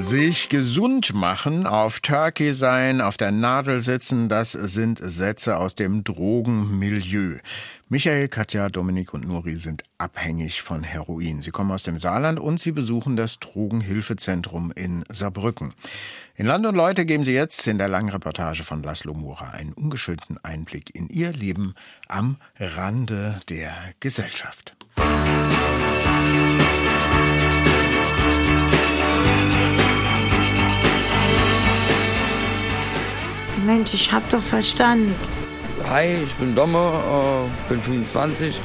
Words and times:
Sich 0.00 0.48
gesund 0.48 1.12
machen, 1.14 1.66
auf 1.66 2.00
Turkey 2.00 2.54
sein, 2.54 3.02
auf 3.02 3.18
der 3.18 3.30
Nadel 3.32 3.82
sitzen, 3.82 4.30
das 4.30 4.52
sind 4.52 4.98
Sätze 5.02 5.58
aus 5.58 5.74
dem 5.74 6.04
Drogenmilieu. 6.04 7.38
Michael, 7.90 8.28
Katja, 8.28 8.70
Dominik 8.70 9.12
und 9.12 9.28
Nuri 9.28 9.58
sind 9.58 9.84
abhängig 9.98 10.62
von 10.62 10.84
Heroin. 10.84 11.42
Sie 11.42 11.50
kommen 11.50 11.70
aus 11.70 11.82
dem 11.82 11.98
Saarland 11.98 12.40
und 12.40 12.58
sie 12.58 12.72
besuchen 12.72 13.14
das 13.14 13.40
Drogenhilfezentrum 13.40 14.72
in 14.74 15.04
Saarbrücken. 15.10 15.74
In 16.34 16.46
Land 16.46 16.66
und 16.66 16.74
Leute 16.76 17.04
geben 17.04 17.24
sie 17.24 17.34
jetzt 17.34 17.66
in 17.66 17.76
der 17.76 17.88
langen 17.88 18.08
Reportage 18.08 18.64
von 18.64 18.82
Laszlo 18.82 19.12
Mura 19.12 19.50
einen 19.50 19.74
ungeschönten 19.74 20.38
Einblick 20.42 20.94
in 20.94 21.08
ihr 21.08 21.32
Leben 21.32 21.74
am 22.08 22.38
Rande 22.58 23.40
der 23.50 23.74
Gesellschaft. 24.00 24.76
Mensch, 33.70 33.94
ich 33.94 34.10
hab 34.10 34.28
doch 34.30 34.42
Verstand. 34.42 35.12
Hi, 35.88 36.16
ich 36.24 36.34
bin 36.34 36.56
Domme, 36.56 36.76
äh, 36.76 37.68
bin 37.68 37.80
25, 37.80 38.60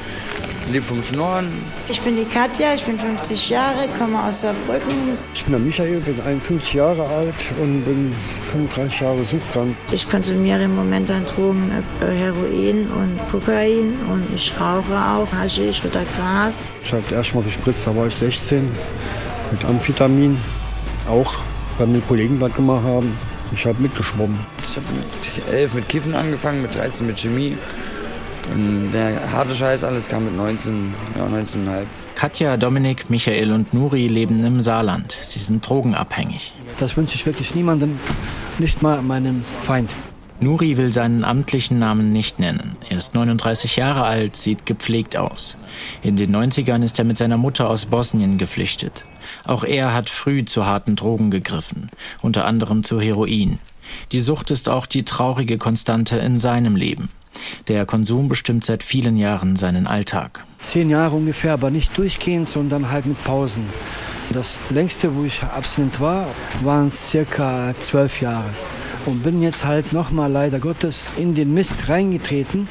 lebe 0.72 0.84
vom 0.84 1.00
Schnorren. 1.00 1.46
Ich 1.88 2.00
bin 2.00 2.16
die 2.16 2.24
Katja, 2.24 2.74
ich 2.74 2.82
bin 2.82 2.98
50 2.98 3.50
Jahre, 3.50 3.86
komme 3.96 4.20
aus 4.24 4.40
Saarbrücken. 4.40 5.16
Ich 5.32 5.44
bin 5.44 5.52
der 5.52 5.60
Michael, 5.60 6.00
bin 6.00 6.20
51 6.20 6.74
Jahre 6.74 7.06
alt 7.06 7.36
und 7.62 7.84
bin 7.84 8.12
35 8.50 9.00
Jahre 9.00 9.24
suchtkrank. 9.24 9.76
Ich 9.92 10.10
konsumiere 10.10 10.64
im 10.64 10.74
Moment 10.74 11.08
an 11.08 11.24
Drogen 11.24 11.70
äh, 12.00 12.06
Heroin 12.06 12.88
und 12.90 13.20
Kokain 13.30 13.94
und 14.12 14.26
ich 14.34 14.52
rauche 14.60 14.92
auch 14.92 15.28
Haschisch 15.32 15.84
oder 15.84 16.02
Gras. 16.16 16.64
Ich 16.82 16.92
habe 16.92 17.04
erstmal 17.14 17.44
gespritzt, 17.44 17.86
da 17.86 17.94
war 17.94 18.08
ich 18.08 18.16
16 18.16 18.68
mit 19.52 19.64
Amphetamin, 19.64 20.36
auch 21.08 21.32
weil 21.78 21.86
mir 21.86 22.00
Kollegen 22.00 22.40
was 22.40 22.52
gemacht 22.52 22.82
haben. 22.82 23.35
Ich 23.52 23.66
habe 23.66 23.80
mitgeschwommen. 23.80 24.38
Ich 24.60 24.76
habe 24.76 24.86
mit 24.94 25.48
11 25.48 25.74
mit 25.74 25.88
Kiffen 25.88 26.14
angefangen, 26.14 26.62
mit 26.62 26.74
13 26.74 27.06
mit 27.06 27.18
Chemie. 27.18 27.56
Und 28.52 28.92
der 28.92 29.32
harte 29.32 29.54
Scheiß 29.54 29.82
alles 29.84 30.08
kam 30.08 30.24
mit 30.24 30.36
19, 30.36 30.94
ja 31.16 31.26
19,5. 31.26 31.84
Katja, 32.14 32.56
Dominik, 32.56 33.10
Michael 33.10 33.52
und 33.52 33.74
Nuri 33.74 34.08
leben 34.08 34.44
im 34.44 34.60
Saarland. 34.60 35.12
Sie 35.12 35.38
sind 35.38 35.68
drogenabhängig. 35.68 36.54
Das 36.78 36.96
wünsche 36.96 37.14
ich 37.14 37.26
wirklich 37.26 37.54
niemandem, 37.54 37.98
nicht 38.58 38.82
mal 38.82 39.02
meinem 39.02 39.44
Feind. 39.64 39.90
Nuri 40.38 40.76
will 40.76 40.92
seinen 40.92 41.24
amtlichen 41.24 41.78
Namen 41.78 42.12
nicht 42.12 42.38
nennen. 42.38 42.76
Er 42.90 42.98
ist 42.98 43.14
39 43.14 43.76
Jahre 43.76 44.04
alt, 44.04 44.36
sieht 44.36 44.66
gepflegt 44.66 45.16
aus. 45.16 45.56
In 46.02 46.16
den 46.16 46.34
90ern 46.34 46.82
ist 46.82 46.98
er 46.98 47.06
mit 47.06 47.16
seiner 47.16 47.38
Mutter 47.38 47.70
aus 47.70 47.86
Bosnien 47.86 48.36
geflüchtet. 48.36 49.06
Auch 49.44 49.64
er 49.64 49.94
hat 49.94 50.10
früh 50.10 50.44
zu 50.44 50.66
harten 50.66 50.94
Drogen 50.94 51.30
gegriffen, 51.30 51.90
unter 52.20 52.44
anderem 52.44 52.84
zu 52.84 53.00
Heroin. 53.00 53.58
Die 54.12 54.20
Sucht 54.20 54.50
ist 54.50 54.68
auch 54.68 54.84
die 54.84 55.04
traurige 55.04 55.56
Konstante 55.56 56.18
in 56.18 56.38
seinem 56.38 56.76
Leben. 56.76 57.08
Der 57.68 57.86
Konsum 57.86 58.28
bestimmt 58.28 58.64
seit 58.64 58.82
vielen 58.82 59.16
Jahren 59.16 59.56
seinen 59.56 59.86
Alltag. 59.86 60.44
Zehn 60.58 60.90
Jahre 60.90 61.16
ungefähr, 61.16 61.54
aber 61.54 61.70
nicht 61.70 61.96
durchgehend, 61.96 62.48
sondern 62.48 62.90
halt 62.90 63.06
mit 63.06 63.22
Pausen. 63.24 63.64
Das 64.32 64.58
längste, 64.70 65.14
wo 65.14 65.24
ich 65.24 65.42
abstinent 65.42 65.98
war, 66.00 66.26
waren 66.62 66.90
circa 66.90 67.74
zwölf 67.78 68.20
Jahre 68.20 68.50
und 69.06 69.22
bin 69.22 69.40
jetzt 69.40 69.64
halt 69.64 69.92
nochmal 69.92 70.30
leider 70.30 70.58
Gottes 70.58 71.04
in 71.16 71.34
den 71.34 71.54
Mist 71.54 71.88
reingetreten 71.88 72.68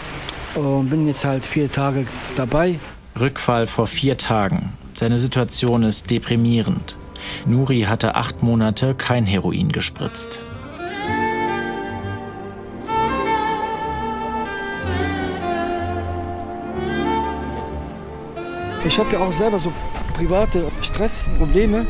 und 0.55 0.89
bin 0.89 1.07
jetzt 1.07 1.25
halt 1.25 1.45
vier 1.45 1.71
Tage 1.71 2.05
dabei. 2.35 2.79
Rückfall 3.19 3.65
vor 3.65 3.87
vier 3.87 4.17
Tagen. 4.17 4.73
Seine 4.93 5.17
Situation 5.17 5.83
ist 5.83 6.11
deprimierend. 6.11 6.97
Nuri 7.45 7.81
hatte 7.83 8.15
acht 8.15 8.43
Monate 8.43 8.93
kein 8.95 9.25
Heroin 9.25 9.71
gespritzt. 9.71 10.39
Ich 18.85 18.99
habe 18.99 19.11
ja 19.13 19.19
auch 19.19 19.33
selber 19.33 19.57
so 19.57 19.73
private 20.13 20.71
Stressprobleme 20.81 21.87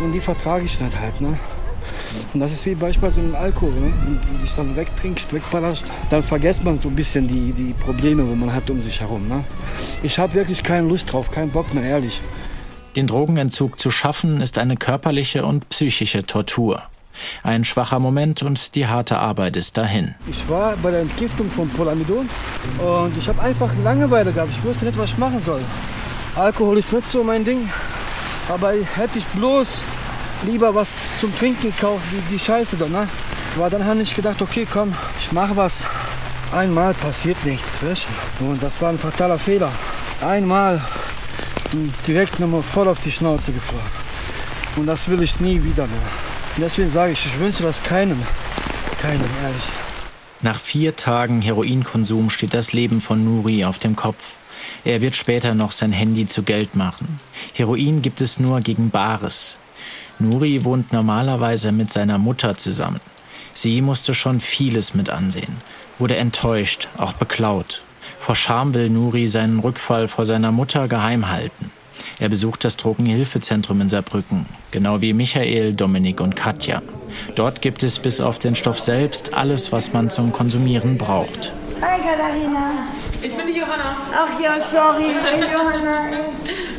und 0.00 0.12
die 0.12 0.20
vertrage 0.20 0.64
ich 0.64 0.80
nicht 0.80 0.98
halt. 0.98 1.20
Ne? 1.20 1.36
Und 2.34 2.40
das 2.40 2.52
ist 2.52 2.66
wie 2.66 2.74
beispielsweise 2.74 3.20
im 3.20 3.34
Alkohol. 3.34 3.72
Ne? 3.72 3.92
Wenn 4.04 4.36
du 4.36 4.42
dich 4.42 4.54
dann 4.54 4.76
wegtrinkst, 4.76 5.32
wegballerst, 5.32 5.84
dann 6.10 6.22
vergisst 6.22 6.64
man 6.64 6.78
so 6.78 6.88
ein 6.88 6.96
bisschen 6.96 7.28
die, 7.28 7.52
die 7.52 7.72
Probleme, 7.72 8.26
wo 8.28 8.34
man 8.34 8.52
hat 8.52 8.68
um 8.70 8.80
sich 8.80 9.00
herum. 9.00 9.28
Ne? 9.28 9.44
Ich 10.02 10.18
habe 10.18 10.34
wirklich 10.34 10.62
keine 10.62 10.86
Lust 10.86 11.12
drauf, 11.12 11.30
keinen 11.30 11.50
Bock 11.50 11.72
mehr, 11.74 11.84
ehrlich. 11.84 12.20
Den 12.96 13.06
Drogenentzug 13.06 13.78
zu 13.78 13.90
schaffen, 13.90 14.40
ist 14.40 14.58
eine 14.58 14.76
körperliche 14.76 15.44
und 15.44 15.68
psychische 15.68 16.24
Tortur. 16.24 16.82
Ein 17.42 17.64
schwacher 17.64 17.98
Moment 17.98 18.42
und 18.42 18.74
die 18.74 18.86
harte 18.86 19.18
Arbeit 19.18 19.56
ist 19.56 19.76
dahin. 19.76 20.14
Ich 20.30 20.48
war 20.48 20.76
bei 20.82 20.90
der 20.90 21.00
Entgiftung 21.00 21.50
von 21.50 21.68
Polamidon 21.70 22.28
und 22.78 23.16
ich 23.16 23.28
habe 23.28 23.40
einfach 23.42 23.70
Langeweile 23.82 24.32
gehabt. 24.32 24.50
Ich 24.50 24.64
wusste 24.64 24.86
nicht, 24.86 24.98
was 24.98 25.10
ich 25.10 25.18
machen 25.18 25.40
soll. 25.40 25.60
Alkohol 26.34 26.78
ist 26.78 26.92
nicht 26.92 27.06
so 27.06 27.24
mein 27.24 27.44
Ding, 27.44 27.68
aber 28.48 28.72
hätte 28.72 29.18
ich 29.18 29.24
bloß 29.26 29.80
lieber 30.44 30.74
was 30.74 30.96
zum 31.20 31.34
Trinken 31.34 31.70
gekauft, 31.70 32.04
wie 32.10 32.34
die 32.34 32.38
Scheiße 32.38 32.76
da, 32.76 32.86
ne? 32.88 33.08
Aber 33.56 33.70
dann 33.70 33.84
habe 33.84 34.02
ich 34.02 34.14
gedacht, 34.14 34.42
okay, 34.42 34.66
komm, 34.70 34.94
ich 35.18 35.32
mache 35.32 35.56
was. 35.56 35.86
Einmal 36.52 36.94
passiert 36.94 37.44
nichts, 37.44 37.82
weißt 37.82 38.06
Und 38.40 38.62
das 38.62 38.80
war 38.80 38.90
ein 38.90 38.98
fataler 38.98 39.38
Fehler. 39.38 39.72
Einmal 40.20 40.80
direkt 42.06 42.38
nochmal 42.38 42.62
voll 42.62 42.88
auf 42.88 43.00
die 43.00 43.10
Schnauze 43.10 43.52
geflogen. 43.52 43.86
Und 44.76 44.86
das 44.86 45.08
will 45.08 45.22
ich 45.22 45.40
nie 45.40 45.62
wieder 45.62 45.86
mehr. 45.86 45.96
Und 46.56 46.62
deswegen 46.62 46.90
sage 46.90 47.12
ich, 47.12 47.26
ich 47.26 47.38
wünsche 47.38 47.62
das 47.62 47.82
keinem. 47.82 48.22
Keinem, 49.00 49.28
ehrlich. 49.42 49.64
Nach 50.42 50.60
vier 50.60 50.96
Tagen 50.96 51.40
Heroinkonsum 51.40 52.30
steht 52.30 52.54
das 52.54 52.72
Leben 52.72 53.00
von 53.00 53.24
Nuri 53.24 53.64
auf 53.64 53.78
dem 53.78 53.96
Kopf. 53.96 54.36
Er 54.84 55.00
wird 55.00 55.16
später 55.16 55.54
noch 55.54 55.72
sein 55.72 55.92
Handy 55.92 56.26
zu 56.26 56.42
Geld 56.42 56.76
machen. 56.76 57.20
Heroin 57.54 58.02
gibt 58.02 58.20
es 58.20 58.38
nur 58.38 58.60
gegen 58.60 58.90
Bares. 58.90 59.58
Nuri 60.18 60.64
wohnt 60.64 60.92
normalerweise 60.92 61.72
mit 61.72 61.92
seiner 61.92 62.18
Mutter 62.18 62.56
zusammen. 62.56 63.00
Sie 63.52 63.80
musste 63.80 64.14
schon 64.14 64.40
vieles 64.40 64.94
mit 64.94 65.10
ansehen, 65.10 65.56
wurde 65.98 66.16
enttäuscht, 66.16 66.88
auch 66.96 67.12
beklaut. 67.12 67.82
Vor 68.18 68.34
Scham 68.34 68.74
will 68.74 68.90
Nuri 68.90 69.26
seinen 69.28 69.60
Rückfall 69.60 70.08
vor 70.08 70.26
seiner 70.26 70.52
Mutter 70.52 70.88
geheim 70.88 71.30
halten. 71.30 71.70
Er 72.18 72.28
besucht 72.28 72.64
das 72.64 72.76
Drogenhilfezentrum 72.76 73.80
in 73.80 73.88
Saarbrücken, 73.88 74.46
genau 74.70 75.00
wie 75.00 75.12
Michael, 75.12 75.74
Dominik 75.74 76.20
und 76.20 76.36
Katja. 76.36 76.82
Dort 77.34 77.62
gibt 77.62 77.82
es 77.82 77.98
bis 77.98 78.20
auf 78.20 78.38
den 78.38 78.54
Stoff 78.54 78.80
selbst 78.80 79.34
alles, 79.34 79.72
was 79.72 79.92
man 79.92 80.10
zum 80.10 80.32
Konsumieren 80.32 80.98
braucht. 80.98 81.52
Hi 81.82 82.00
Katharina. 82.00 82.88
Ich 83.22 83.34
bin 83.34 83.46
die 83.46 83.58
Johanna. 83.58 83.96
Ach 84.14 84.40
ja, 84.40 84.58
sorry. 84.58 85.14
Hey, 85.22 85.40
Johanna. 85.40 86.10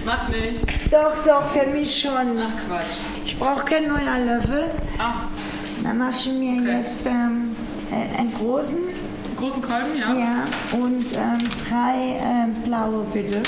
Macht 0.07 0.29
nichts. 0.29 0.61
Doch, 0.89 1.11
doch, 1.25 1.51
für 1.51 1.67
mich 1.69 1.99
schon. 1.99 2.13
Ach 2.39 2.65
Quatsch. 2.65 2.99
Ich 3.25 3.37
brauche 3.37 3.65
keinen 3.65 3.89
neuen 3.89 4.25
Löffel. 4.25 4.71
Ach, 4.97 5.23
Dann 5.83 5.97
mache 5.97 6.11
ich 6.15 6.27
mir 6.31 6.61
Okay. 6.61 6.79
jetzt 6.79 7.05
ähm, 7.05 7.53
äh, 7.91 8.17
einen 8.17 8.33
großen. 8.33 8.77
großen 9.35 9.61
Kolben, 9.61 9.97
ja? 9.99 10.13
Ja. 10.13 10.47
Und 10.71 11.05
ähm, 11.13 11.37
drei 11.69 12.19
ähm, 12.21 12.53
blaue, 12.63 13.03
bitte. 13.11 13.41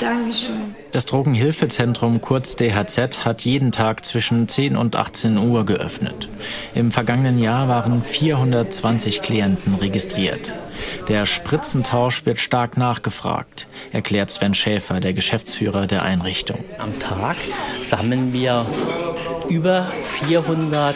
Dankeschön. 0.00 0.74
Das 0.92 1.06
Drogenhilfezentrum 1.06 2.20
kurz 2.20 2.56
DHZ 2.56 3.24
hat 3.24 3.42
jeden 3.42 3.70
Tag 3.70 4.04
zwischen 4.04 4.48
10 4.48 4.76
und 4.76 4.96
18 4.96 5.36
Uhr 5.36 5.64
geöffnet. 5.66 6.28
Im 6.74 6.90
vergangenen 6.90 7.38
Jahr 7.38 7.68
waren 7.68 8.02
420 8.02 9.20
Klienten 9.22 9.74
registriert. 9.74 10.52
Der 11.08 11.26
Spritzentausch 11.26 12.24
wird 12.24 12.40
stark 12.40 12.76
nachgefragt, 12.76 13.66
erklärt 13.92 14.30
Sven 14.30 14.54
Schäfer, 14.54 15.00
der 15.00 15.12
Geschäftsführer 15.12 15.86
der 15.86 16.02
Einrichtung. 16.02 16.64
Am 16.78 16.98
Tag 16.98 17.36
sammeln 17.82 18.32
wir 18.32 18.64
über 19.48 19.86
400 20.26 20.94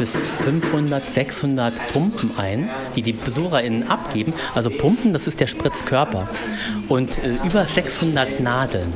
bis 0.00 0.16
500, 0.16 1.04
600 1.04 1.74
Pumpen 1.92 2.30
ein, 2.38 2.70
die 2.96 3.02
die 3.02 3.12
BesucherInnen 3.12 3.86
abgeben. 3.86 4.32
Also 4.54 4.70
Pumpen, 4.70 5.12
das 5.12 5.26
ist 5.26 5.40
der 5.40 5.46
Spritzkörper. 5.46 6.26
Und 6.88 7.18
äh, 7.18 7.34
über 7.44 7.66
600 7.66 8.40
Nadeln. 8.40 8.94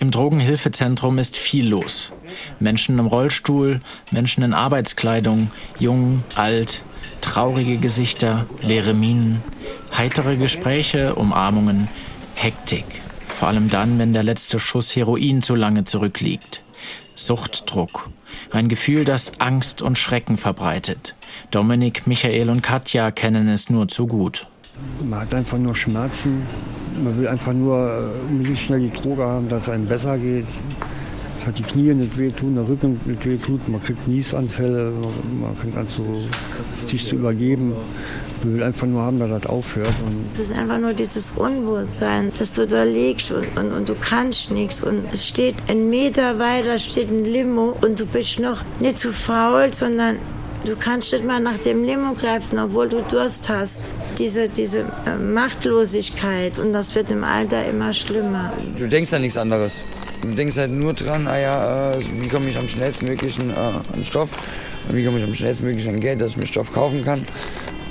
Im 0.00 0.10
Drogenhilfezentrum 0.10 1.18
ist 1.18 1.36
viel 1.36 1.68
los. 1.68 2.10
Menschen 2.58 2.98
im 2.98 3.06
Rollstuhl, 3.06 3.80
Menschen 4.10 4.42
in 4.42 4.52
Arbeitskleidung, 4.52 5.52
jung, 5.78 6.24
alt, 6.34 6.82
traurige 7.20 7.78
Gesichter, 7.78 8.46
leere 8.60 8.94
Minen, 8.94 9.42
heitere 9.96 10.36
Gespräche, 10.36 11.14
Umarmungen, 11.14 11.88
Hektik. 12.34 12.84
vor 13.26 13.48
allem 13.48 13.68
dann, 13.68 13.98
wenn 13.98 14.12
der 14.12 14.22
letzte 14.22 14.58
Schuss 14.58 14.94
Heroin 14.94 15.42
zu 15.42 15.54
lange 15.54 15.84
zurückliegt. 15.84 16.62
Suchtdruck, 17.16 18.08
ein 18.50 18.68
Gefühl, 18.68 19.04
das 19.04 19.40
Angst 19.40 19.82
und 19.82 19.98
Schrecken 19.98 20.36
verbreitet. 20.38 21.14
Dominik, 21.50 22.06
Michael 22.06 22.50
und 22.50 22.62
Katja 22.62 23.10
kennen 23.10 23.48
es 23.48 23.70
nur 23.70 23.88
zu 23.88 24.06
gut. 24.06 24.46
Man 25.04 25.20
hat 25.20 25.34
einfach 25.34 25.58
nur 25.58 25.74
Schmerzen. 25.74 26.46
Man 27.02 27.18
will 27.18 27.28
einfach 27.28 27.52
nur 27.52 28.12
äh, 28.28 28.32
möglichst 28.32 28.66
schnell 28.66 28.80
die 28.80 28.90
Droge 28.90 29.24
haben, 29.24 29.48
dass 29.48 29.64
es 29.64 29.68
einem 29.68 29.86
besser 29.86 30.18
geht. 30.18 30.46
Hat 31.46 31.58
die 31.58 31.62
Knie 31.62 31.92
nicht 31.92 32.16
wehtun, 32.16 32.54
der 32.54 32.66
Rücken 32.66 32.98
nicht 33.04 33.26
wehtut. 33.26 33.68
Man 33.68 33.82
kriegt 33.82 34.08
Niesanfälle, 34.08 34.92
man 35.40 35.54
fängt 35.56 35.76
an, 35.76 35.86
so, 35.86 36.02
sich 36.86 37.06
zu 37.06 37.16
übergeben. 37.16 37.74
Man 38.42 38.54
will 38.54 38.62
einfach 38.62 38.86
nur 38.86 39.02
haben, 39.02 39.18
dass 39.18 39.28
das 39.28 39.46
aufhört. 39.46 39.92
Es 40.32 40.40
ist 40.40 40.56
einfach 40.56 40.78
nur 40.78 40.94
dieses 40.94 41.32
Unwohlsein, 41.32 42.32
dass 42.38 42.54
du 42.54 42.66
da 42.66 42.82
liegst 42.84 43.30
und, 43.30 43.46
und, 43.58 43.72
und 43.72 43.88
du 43.88 43.94
kannst 43.94 44.52
nichts. 44.52 44.82
Und 44.82 45.04
es 45.12 45.28
steht 45.28 45.56
ein 45.68 45.90
Meter 45.90 46.38
weiter, 46.38 46.78
steht 46.78 47.10
ein 47.10 47.24
Limo 47.24 47.76
und 47.82 48.00
du 48.00 48.06
bist 48.06 48.40
noch 48.40 48.62
nicht 48.80 48.98
zu 48.98 49.12
faul, 49.12 49.72
sondern 49.72 50.16
du 50.64 50.76
kannst 50.76 51.12
nicht 51.12 51.26
mal 51.26 51.40
nach 51.40 51.58
dem 51.58 51.84
Limo 51.84 52.14
greifen, 52.14 52.58
obwohl 52.58 52.88
du 52.88 53.02
Durst 53.02 53.50
hast. 53.50 53.82
Diese, 54.18 54.48
diese 54.48 54.80
äh, 54.80 55.16
Machtlosigkeit 55.18 56.58
und 56.58 56.72
das 56.72 56.94
wird 56.94 57.10
im 57.10 57.24
Alter 57.24 57.66
immer 57.66 57.92
schlimmer. 57.92 58.52
Du 58.78 58.88
denkst 58.88 59.12
an 59.12 59.22
nichts 59.22 59.36
anderes. 59.36 59.82
Du 60.22 60.28
denkst 60.28 60.56
halt 60.56 60.70
nur 60.70 60.94
dran, 60.94 61.26
ah 61.26 61.38
ja, 61.38 61.92
äh, 61.92 61.98
wie 62.20 62.28
komme 62.28 62.48
ich 62.48 62.56
am 62.56 62.68
schnellstmöglichen 62.68 63.50
äh, 63.50 63.54
an 63.54 64.04
Stoff 64.04 64.30
wie 64.90 65.04
komme 65.04 65.18
ich 65.18 65.24
am 65.24 65.34
schnellstmöglichen 65.34 65.94
an 65.94 66.00
Geld, 66.00 66.20
dass 66.20 66.30
ich 66.30 66.36
mir 66.36 66.46
Stoff 66.46 66.72
kaufen 66.72 67.04
kann. 67.04 67.26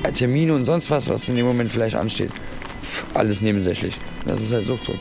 Äh, 0.04 0.12
Termine 0.12 0.54
und 0.54 0.66
sonst 0.66 0.90
was, 0.90 1.10
was 1.10 1.28
in 1.30 1.36
dem 1.36 1.46
Moment 1.46 1.72
vielleicht 1.72 1.96
ansteht. 1.96 2.32
Pff, 2.82 3.06
alles 3.14 3.42
nebensächlich. 3.42 4.00
Das 4.26 4.42
ist 4.42 4.52
halt 4.52 4.68
Suchtdruck. 4.68 5.00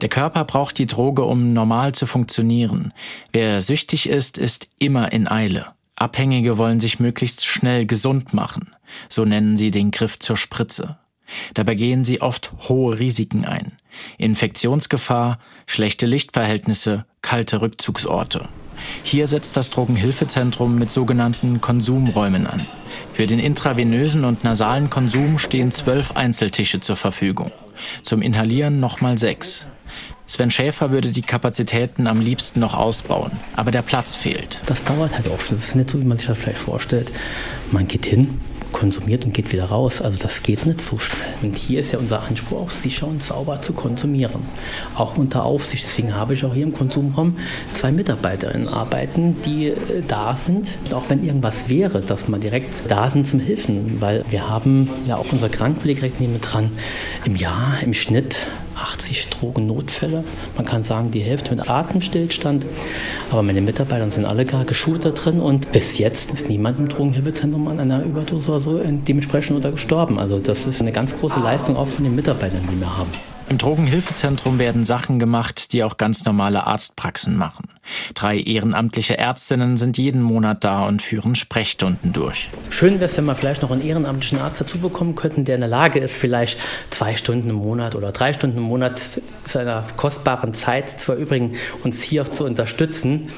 Der 0.00 0.10
Körper 0.10 0.44
braucht 0.44 0.76
die 0.76 0.86
Droge, 0.86 1.22
um 1.22 1.54
normal 1.54 1.92
zu 1.92 2.04
funktionieren. 2.04 2.92
Wer 3.32 3.62
süchtig 3.62 4.08
ist, 4.08 4.36
ist 4.36 4.68
immer 4.78 5.12
in 5.12 5.26
Eile. 5.26 5.68
Abhängige 5.96 6.58
wollen 6.58 6.80
sich 6.80 6.98
möglichst 6.98 7.46
schnell 7.46 7.86
gesund 7.86 8.34
machen. 8.34 8.74
So 9.08 9.24
nennen 9.24 9.56
sie 9.56 9.70
den 9.70 9.90
Griff 9.90 10.18
zur 10.18 10.36
Spritze. 10.36 10.98
Dabei 11.54 11.74
gehen 11.74 12.04
sie 12.04 12.20
oft 12.20 12.52
hohe 12.68 12.98
Risiken 12.98 13.44
ein. 13.44 13.72
Infektionsgefahr, 14.18 15.38
schlechte 15.66 16.06
Lichtverhältnisse, 16.06 17.06
kalte 17.22 17.60
Rückzugsorte. 17.60 18.48
Hier 19.02 19.26
setzt 19.26 19.56
das 19.56 19.70
Drogenhilfezentrum 19.70 20.78
mit 20.78 20.90
sogenannten 20.90 21.60
Konsumräumen 21.60 22.46
an. 22.46 22.66
Für 23.12 23.26
den 23.26 23.38
intravenösen 23.38 24.24
und 24.24 24.44
nasalen 24.44 24.90
Konsum 24.90 25.38
stehen 25.38 25.70
zwölf 25.70 26.12
Einzeltische 26.12 26.80
zur 26.80 26.96
Verfügung. 26.96 27.52
Zum 28.02 28.20
Inhalieren 28.20 28.80
nochmal 28.80 29.16
sechs. 29.16 29.66
Sven 30.26 30.50
Schäfer 30.50 30.90
würde 30.90 31.10
die 31.10 31.22
Kapazitäten 31.22 32.06
am 32.06 32.20
liebsten 32.20 32.60
noch 32.60 32.74
ausbauen, 32.74 33.32
aber 33.56 33.70
der 33.70 33.82
Platz 33.82 34.14
fehlt. 34.14 34.60
Das 34.66 34.82
dauert 34.82 35.14
halt 35.14 35.28
oft. 35.28 35.52
Das 35.52 35.58
ist 35.68 35.74
nicht 35.74 35.90
so, 35.90 36.00
wie 36.00 36.06
man 36.06 36.16
sich 36.16 36.26
das 36.26 36.38
vielleicht 36.38 36.58
vorstellt. 36.58 37.10
Man 37.70 37.86
geht 37.86 38.06
hin, 38.06 38.40
konsumiert 38.72 39.24
und 39.26 39.34
geht 39.34 39.52
wieder 39.52 39.66
raus. 39.66 40.00
Also 40.00 40.18
das 40.20 40.42
geht 40.42 40.64
nicht 40.64 40.80
so 40.80 40.98
schnell. 40.98 41.20
Und 41.42 41.56
hier 41.56 41.80
ist 41.80 41.92
ja 41.92 41.98
unser 41.98 42.22
Anspruch, 42.22 42.62
auch 42.62 42.70
sicher 42.70 43.06
und 43.06 43.22
sauber 43.22 43.60
zu 43.60 43.74
konsumieren. 43.74 44.42
Auch 44.96 45.18
unter 45.18 45.44
Aufsicht. 45.44 45.84
Deswegen 45.84 46.14
habe 46.14 46.34
ich 46.34 46.44
auch 46.44 46.54
hier 46.54 46.64
im 46.64 46.72
Konsumraum 46.72 47.36
zwei 47.74 47.92
Mitarbeiterinnen 47.92 48.68
arbeiten, 48.68 49.36
die 49.44 49.68
äh, 49.68 50.02
da 50.08 50.36
sind. 50.36 50.70
Und 50.86 50.94
auch 50.94 51.04
wenn 51.08 51.22
irgendwas 51.22 51.68
wäre, 51.68 52.00
dass 52.00 52.28
man 52.28 52.40
direkt 52.40 52.90
da 52.90 53.10
sind 53.10 53.26
zum 53.26 53.40
Helfen. 53.40 54.00
Weil 54.00 54.24
wir 54.30 54.48
haben 54.48 54.88
ja 55.06 55.16
auch 55.16 55.30
unser 55.32 55.48
Krankenpflege 55.48 56.00
direkt 56.00 56.20
neben 56.20 56.40
dran. 56.40 56.70
Im 57.24 57.36
Jahr 57.36 57.78
im 57.82 57.92
Schnitt 57.92 58.38
80 58.76 59.28
Drogennotfälle. 59.30 60.24
Man 60.56 60.66
kann 60.66 60.82
sagen, 60.82 61.10
die 61.10 61.20
Hälfte 61.20 61.54
mit 61.54 61.68
Atemstillstand. 61.68 62.64
Aber 63.30 63.42
meine 63.42 63.60
Mitarbeiter 63.60 64.10
sind 64.10 64.24
alle 64.24 64.44
gar 64.44 64.64
geschult 64.64 65.04
da 65.04 65.10
drin 65.10 65.40
und 65.40 65.72
bis 65.72 65.98
jetzt 65.98 66.30
ist 66.30 66.48
niemand 66.48 66.78
im 66.78 66.88
Drogenhilfezentrum 66.88 67.68
an 67.68 67.80
einer 67.80 68.02
Überdosis 68.04 68.48
oder 68.48 68.60
so 68.60 68.80
dementsprechend 68.84 69.56
oder 69.56 69.72
gestorben. 69.72 70.18
Also 70.18 70.38
das 70.38 70.66
ist 70.66 70.80
eine 70.80 70.92
ganz 70.92 71.14
große 71.14 71.40
Leistung 71.40 71.76
auch 71.76 71.88
von 71.88 72.04
den 72.04 72.14
Mitarbeitern, 72.14 72.68
die 72.70 72.78
wir 72.78 72.96
haben. 72.96 73.10
Im 73.48 73.58
Drogenhilfezentrum 73.58 74.58
werden 74.58 74.84
Sachen 74.84 75.18
gemacht, 75.18 75.72
die 75.72 75.84
auch 75.84 75.98
ganz 75.98 76.24
normale 76.24 76.66
Arztpraxen 76.66 77.36
machen. 77.36 77.68
Drei 78.14 78.38
ehrenamtliche 78.38 79.18
Ärztinnen 79.18 79.76
sind 79.76 79.98
jeden 79.98 80.22
Monat 80.22 80.64
da 80.64 80.86
und 80.86 81.02
führen 81.02 81.34
Sprechstunden 81.34 82.14
durch. 82.14 82.48
Schön 82.70 82.94
wäre 82.94 83.04
es, 83.04 83.16
wenn 83.18 83.26
wir 83.26 83.34
vielleicht 83.34 83.60
noch 83.60 83.70
einen 83.70 83.82
ehrenamtlichen 83.82 84.38
Arzt 84.38 84.62
dazu 84.62 84.78
bekommen 84.78 85.14
könnten, 85.14 85.44
der 85.44 85.56
in 85.56 85.60
der 85.60 85.68
Lage 85.68 85.98
ist, 85.98 86.16
vielleicht 86.16 86.58
zwei 86.88 87.16
Stunden 87.16 87.50
im 87.50 87.56
Monat 87.56 87.94
oder 87.94 88.12
drei 88.12 88.32
Stunden 88.32 88.56
im 88.56 88.64
Monat 88.64 89.00
seiner 89.44 89.84
kostbaren 89.98 90.54
Zeit 90.54 90.98
zu 90.98 91.12
erübrigen, 91.12 91.56
uns 91.82 92.02
hier 92.02 92.24
zu 92.30 92.44
unterstützen. 92.44 93.28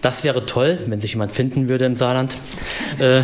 Das 0.00 0.22
wäre 0.22 0.46
toll, 0.46 0.78
wenn 0.86 1.00
sich 1.00 1.12
jemand 1.12 1.32
finden 1.32 1.68
würde 1.68 1.84
im 1.84 1.96
Saarland. 1.96 2.38
Äh, 2.98 3.22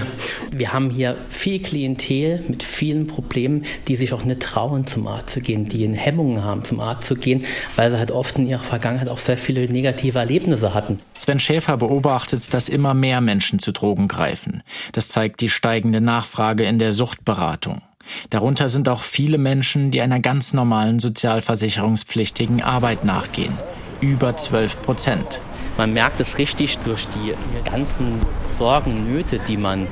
wir 0.50 0.73
haben 0.73 0.91
hier 0.91 1.17
viel 1.29 1.61
Klientel 1.61 2.43
mit 2.49 2.62
vielen 2.62 3.06
Problemen, 3.06 3.65
die 3.87 3.97
sich 3.97 4.12
auch 4.12 4.25
nicht 4.25 4.41
trauen, 4.41 4.87
zum 4.87 5.06
Arzt 5.06 5.31
zu 5.31 5.41
gehen, 5.41 5.69
die 5.69 5.85
in 5.85 5.94
Hemmungen 5.94 6.43
haben, 6.43 6.65
zum 6.65 6.81
Arzt 6.81 7.06
zu 7.06 7.15
gehen, 7.15 7.44
weil 7.76 7.91
sie 7.91 7.99
halt 7.99 8.11
oft 8.11 8.38
in 8.38 8.47
ihrer 8.47 8.62
Vergangenheit 8.62 9.09
auch 9.09 9.19
sehr 9.19 9.37
viele 9.38 9.69
negative 9.71 10.19
Erlebnisse 10.19 10.75
hatten. 10.75 10.99
Sven 11.17 11.38
Schäfer 11.38 11.76
beobachtet, 11.76 12.53
dass 12.53 12.69
immer 12.69 12.93
mehr 12.93 13.21
Menschen 13.21 13.61
zu 13.61 13.73
Drogen 13.73 14.09
greifen. 14.09 14.62
Das 14.93 15.09
zeigt 15.09 15.41
die 15.41 15.49
steigende 15.49 16.00
Nachfrage 16.00 16.65
in 16.65 16.79
der 16.79 16.93
Suchtberatung. 16.93 17.82
Darunter 18.31 18.69
sind 18.69 18.88
auch 18.88 19.03
viele 19.03 19.38
Menschen, 19.38 19.91
die 19.91 20.03
einer 20.03 20.21
ganz 20.21 20.53
normalen 20.53 20.99
sozialversicherungspflichtigen 20.99 22.62
Arbeit 22.62 23.05
nachgehen. 23.05 23.56
Über 24.00 24.37
12 24.37 24.82
Prozent. 24.82 25.41
Man 25.76 25.93
merkt 25.93 26.21
es 26.21 26.38
richtig 26.38 26.79
durch 26.79 27.06
die 27.09 27.35
ganzen 27.69 28.23
Sorgen, 28.56 29.12
Nöte, 29.12 29.41
die 29.41 29.56
man 29.56 29.88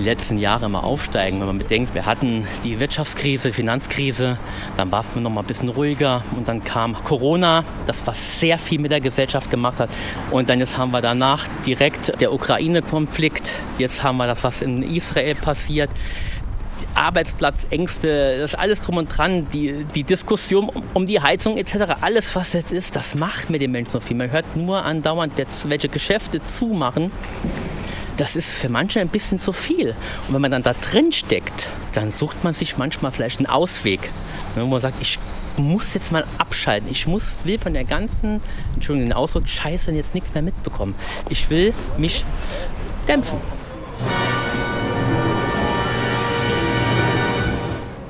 die 0.00 0.02
letzten 0.04 0.38
Jahre 0.38 0.66
immer 0.66 0.82
aufsteigen. 0.82 1.40
Wenn 1.40 1.46
man 1.46 1.58
bedenkt, 1.58 1.94
wir 1.94 2.06
hatten 2.06 2.46
die 2.64 2.80
Wirtschaftskrise, 2.80 3.52
Finanzkrise, 3.52 4.38
dann 4.76 4.90
war 4.90 5.02
es 5.02 5.14
noch 5.14 5.30
mal 5.30 5.42
ein 5.42 5.46
bisschen 5.46 5.68
ruhiger 5.68 6.24
und 6.36 6.48
dann 6.48 6.64
kam 6.64 6.94
Corona, 7.04 7.64
das 7.86 8.06
was 8.06 8.40
sehr 8.40 8.58
viel 8.58 8.80
mit 8.80 8.90
der 8.90 9.00
Gesellschaft 9.00 9.50
gemacht 9.50 9.78
hat. 9.78 9.90
Und 10.30 10.48
dann 10.48 10.58
jetzt 10.58 10.78
haben 10.78 10.90
wir 10.90 11.02
danach 11.02 11.46
direkt 11.66 12.18
der 12.20 12.32
Ukraine-Konflikt, 12.32 13.52
jetzt 13.78 14.02
haben 14.02 14.16
wir 14.16 14.26
das, 14.26 14.42
was 14.42 14.62
in 14.62 14.82
Israel 14.82 15.34
passiert. 15.34 15.90
Arbeitsplatzängste, 16.94 18.38
das 18.38 18.54
alles 18.54 18.80
drum 18.80 18.96
und 18.98 19.06
dran, 19.08 19.48
die, 19.52 19.84
die 19.94 20.04
Diskussion 20.04 20.70
um, 20.94 21.06
die 21.06 21.20
Heizung 21.20 21.56
etc., 21.56 21.96
alles 22.00 22.34
was 22.34 22.52
jetzt 22.52 22.72
ist, 22.72 22.96
das 22.96 23.14
macht 23.14 23.50
mit 23.50 23.62
den 23.62 23.70
Menschen 23.70 23.92
so 23.92 24.00
viel. 24.00 24.16
Man 24.16 24.30
hört 24.30 24.56
nur 24.56 24.84
andauernd, 24.84 25.32
welche 25.64 25.88
Geschäfte 25.88 26.44
zumachen. 26.44 27.10
Das 28.16 28.36
ist 28.36 28.50
für 28.50 28.68
manche 28.68 29.00
ein 29.00 29.08
bisschen 29.08 29.38
zu 29.38 29.52
viel. 29.52 29.90
Und 30.28 30.34
wenn 30.34 30.42
man 30.42 30.50
dann 30.50 30.62
da 30.62 30.74
drin 30.74 31.10
steckt, 31.12 31.68
dann 31.94 32.12
sucht 32.12 32.44
man 32.44 32.52
sich 32.52 32.76
manchmal 32.76 33.12
vielleicht 33.12 33.38
einen 33.38 33.46
Ausweg. 33.46 34.10
Wenn 34.54 34.68
man 34.68 34.80
sagt, 34.80 35.00
ich 35.00 35.18
muss 35.56 35.94
jetzt 35.94 36.12
mal 36.12 36.24
abschalten. 36.38 36.90
Ich 36.90 37.06
muss, 37.06 37.32
will 37.44 37.58
von 37.58 37.72
der 37.72 37.84
ganzen, 37.84 38.40
Entschuldigung 38.74 39.10
den 39.10 39.16
Ausdruck, 39.16 39.48
Scheiße 39.48 39.90
jetzt 39.92 40.14
nichts 40.14 40.34
mehr 40.34 40.42
mitbekommen. 40.42 40.94
Ich 41.28 41.50
will 41.50 41.72
mich 41.98 42.24
dämpfen. 43.08 43.38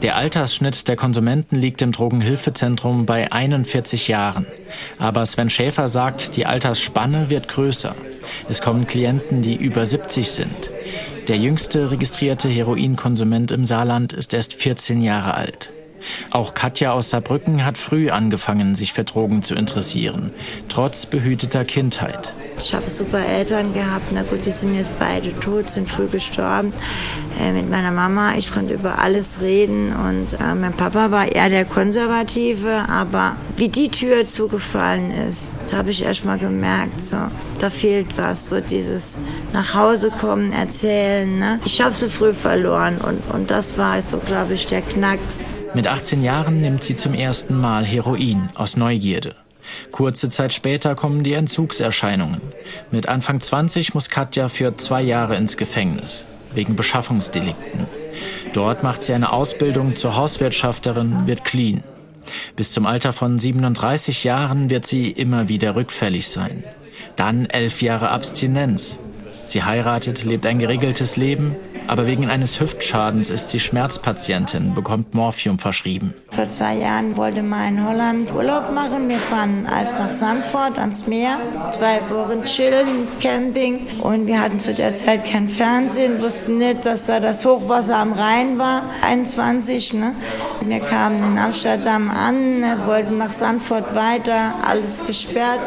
Der 0.02 0.16
Altersschnitt 0.16 0.88
der 0.88 0.96
Konsumenten 0.96 1.56
liegt 1.56 1.82
im 1.82 1.92
Drogenhilfezentrum 1.92 3.04
bei 3.04 3.30
41 3.30 4.08
Jahren. 4.08 4.46
Aber 4.98 5.26
Sven 5.26 5.50
Schäfer 5.50 5.88
sagt, 5.88 6.36
die 6.36 6.46
Altersspanne 6.46 7.28
wird 7.28 7.48
größer. 7.48 7.94
Es 8.48 8.62
kommen 8.62 8.86
Klienten, 8.86 9.42
die 9.42 9.56
über 9.56 9.84
70 9.84 10.30
sind. 10.30 10.70
Der 11.28 11.36
jüngste 11.36 11.90
registrierte 11.90 12.48
Heroinkonsument 12.48 13.52
im 13.52 13.66
Saarland 13.66 14.14
ist 14.14 14.32
erst 14.32 14.54
14 14.54 15.02
Jahre 15.02 15.34
alt. 15.34 15.70
Auch 16.30 16.54
Katja 16.54 16.92
aus 16.92 17.10
Saarbrücken 17.10 17.66
hat 17.66 17.76
früh 17.76 18.08
angefangen, 18.08 18.74
sich 18.74 18.94
für 18.94 19.04
Drogen 19.04 19.42
zu 19.42 19.54
interessieren, 19.54 20.30
trotz 20.70 21.04
behüteter 21.04 21.66
Kindheit. 21.66 22.32
Ich 22.62 22.74
habe 22.74 22.90
super 22.90 23.24
Eltern 23.24 23.72
gehabt. 23.72 24.12
Na 24.12 24.22
gut, 24.22 24.44
die 24.44 24.50
sind 24.50 24.74
jetzt 24.74 24.98
beide 24.98 25.32
tot, 25.40 25.70
sind 25.70 25.88
früh 25.88 26.06
gestorben. 26.06 26.74
Äh, 27.40 27.52
mit 27.52 27.70
meiner 27.70 27.90
Mama, 27.90 28.34
ich 28.36 28.52
konnte 28.52 28.74
über 28.74 28.98
alles 28.98 29.40
reden. 29.40 29.94
Und 29.94 30.34
äh, 30.34 30.54
mein 30.54 30.74
Papa 30.74 31.10
war 31.10 31.26
eher 31.26 31.48
der 31.48 31.64
Konservative. 31.64 32.84
Aber 32.86 33.34
wie 33.56 33.70
die 33.70 33.88
Tür 33.88 34.24
zugefallen 34.24 35.10
ist, 35.10 35.54
da 35.70 35.78
habe 35.78 35.90
ich 35.90 36.04
erst 36.04 36.26
mal 36.26 36.36
gemerkt, 36.38 37.02
so, 37.02 37.16
da 37.58 37.70
fehlt 37.70 38.18
was. 38.18 38.46
So 38.46 38.60
dieses 38.60 39.18
nach 39.54 39.74
Hause 39.74 40.10
kommen, 40.10 40.52
erzählen. 40.52 41.38
Ne? 41.38 41.60
Ich 41.64 41.80
habe 41.80 41.94
so 41.94 42.08
früh 42.08 42.34
verloren. 42.34 42.98
Und, 42.98 43.22
und 43.34 43.50
das 43.50 43.78
war 43.78 44.02
so, 44.02 44.18
glaube 44.18 44.52
ich, 44.52 44.66
der 44.66 44.82
Knacks. 44.82 45.54
Mit 45.72 45.86
18 45.86 46.22
Jahren 46.22 46.60
nimmt 46.60 46.84
sie 46.84 46.94
zum 46.94 47.14
ersten 47.14 47.58
Mal 47.58 47.86
Heroin 47.86 48.50
aus 48.54 48.76
Neugierde. 48.76 49.34
Kurze 49.92 50.28
Zeit 50.28 50.52
später 50.52 50.94
kommen 50.94 51.24
die 51.24 51.34
Entzugserscheinungen. 51.34 52.40
Mit 52.90 53.08
Anfang 53.08 53.40
20 53.40 53.94
muss 53.94 54.08
Katja 54.08 54.48
für 54.48 54.76
zwei 54.76 55.02
Jahre 55.02 55.36
ins 55.36 55.56
Gefängnis. 55.56 56.24
wegen 56.52 56.74
Beschaffungsdelikten. 56.74 57.86
Dort 58.52 58.82
macht 58.82 59.02
sie 59.02 59.12
eine 59.12 59.32
Ausbildung 59.32 59.94
zur 59.94 60.16
Hauswirtschafterin, 60.16 61.26
wird 61.26 61.44
clean. 61.44 61.84
Bis 62.56 62.72
zum 62.72 62.86
Alter 62.86 63.12
von 63.12 63.38
37 63.38 64.24
Jahren 64.24 64.70
wird 64.70 64.86
sie 64.86 65.10
immer 65.10 65.48
wieder 65.48 65.76
rückfällig 65.76 66.28
sein. 66.28 66.64
Dann 67.16 67.46
elf 67.46 67.82
Jahre 67.82 68.10
Abstinenz. 68.10 68.98
Sie 69.46 69.62
heiratet, 69.64 70.24
lebt 70.24 70.46
ein 70.46 70.58
geregeltes 70.58 71.16
Leben, 71.16 71.56
aber 71.86 72.06
wegen 72.06 72.28
eines 72.28 72.60
Hüftschadens 72.60 73.30
ist 73.30 73.50
sie 73.50 73.60
Schmerzpatientin, 73.60 74.74
bekommt 74.74 75.14
Morphium 75.14 75.58
verschrieben. 75.58 76.14
Vor 76.30 76.46
zwei 76.46 76.76
Jahren 76.76 77.16
wollte 77.16 77.42
mal 77.42 77.68
in 77.68 77.86
Holland 77.86 78.32
Urlaub 78.32 78.72
machen. 78.72 79.08
Wir 79.08 79.18
fahren 79.18 79.66
als 79.66 79.94
nach 79.94 80.12
Sandford 80.12 80.78
ans 80.78 81.06
Meer. 81.06 81.38
Zwei 81.72 82.00
Wochen 82.10 82.44
chillen, 82.44 83.08
Camping. 83.20 83.86
Und 84.00 84.26
wir 84.26 84.40
hatten 84.40 84.58
zu 84.58 84.72
der 84.74 84.92
Zeit 84.94 85.24
kein 85.24 85.48
Fernsehen, 85.48 86.20
wussten 86.20 86.58
nicht, 86.58 86.84
dass 86.84 87.06
da 87.06 87.20
das 87.20 87.44
Hochwasser 87.44 87.96
am 87.96 88.12
Rhein 88.12 88.58
war, 88.58 88.82
21. 89.02 89.94
Ne? 89.94 90.14
Wir 90.64 90.80
kamen 90.80 91.22
in 91.24 91.38
Amsterdam 91.38 92.10
an, 92.10 92.62
wollten 92.86 93.18
nach 93.18 93.30
Sandford 93.30 93.94
weiter, 93.94 94.54
alles 94.64 95.04
gesperrt. 95.06 95.60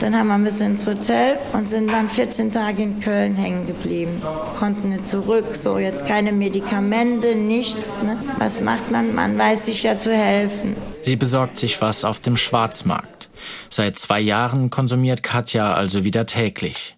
Dann 0.00 0.16
haben 0.16 0.28
wir 0.28 0.34
ein 0.34 0.44
bisschen 0.44 0.72
ins 0.72 0.86
Hotel 0.86 1.38
und 1.52 1.68
sind 1.68 1.90
dann 1.90 2.08
14 2.08 2.52
Tage 2.52 2.82
in 2.82 3.00
Köln 3.00 3.36
hängen 3.36 3.66
geblieben. 3.66 4.20
Konnten 4.58 4.90
nicht 4.90 5.06
zurück, 5.06 5.54
so 5.54 5.78
jetzt 5.78 6.06
keine 6.06 6.32
Medikamente, 6.32 7.34
nichts. 7.34 8.02
Ne? 8.02 8.16
Was 8.38 8.60
macht 8.60 8.90
man? 8.90 9.14
Man 9.14 9.38
weiß 9.38 9.66
sich 9.66 9.82
ja 9.82 9.96
zu 9.96 10.14
helfen. 10.14 10.76
Sie 11.02 11.16
besorgt 11.16 11.58
sich 11.58 11.80
was 11.80 12.04
auf 12.04 12.20
dem 12.20 12.36
Schwarzmarkt. 12.36 13.28
Seit 13.68 13.98
zwei 13.98 14.20
Jahren 14.20 14.70
konsumiert 14.70 15.22
Katja 15.22 15.74
also 15.74 16.04
wieder 16.04 16.26
täglich. 16.26 16.96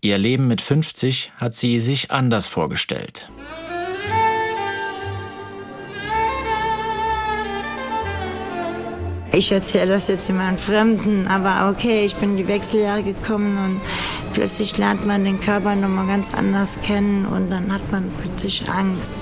Ihr 0.00 0.18
Leben 0.18 0.48
mit 0.48 0.60
50 0.60 1.32
hat 1.36 1.54
sie 1.54 1.78
sich 1.78 2.10
anders 2.10 2.46
vorgestellt. 2.46 3.30
Ich 9.32 9.52
erzähle 9.52 9.88
das 9.88 10.08
jetzt 10.08 10.26
jemand 10.28 10.58
Fremden, 10.60 11.28
aber 11.28 11.70
okay, 11.70 12.04
ich 12.04 12.16
bin 12.16 12.30
in 12.30 12.36
die 12.38 12.48
Wechseljahre 12.48 13.02
gekommen 13.02 13.58
und 13.58 13.80
plötzlich 14.32 14.76
lernt 14.78 15.06
man 15.06 15.24
den 15.24 15.38
Körper 15.38 15.76
nochmal 15.76 16.06
ganz 16.06 16.32
anders 16.34 16.78
kennen 16.82 17.26
und 17.26 17.50
dann 17.50 17.72
hat 17.72 17.92
man 17.92 18.10
plötzlich 18.20 18.68
Angst. 18.70 19.12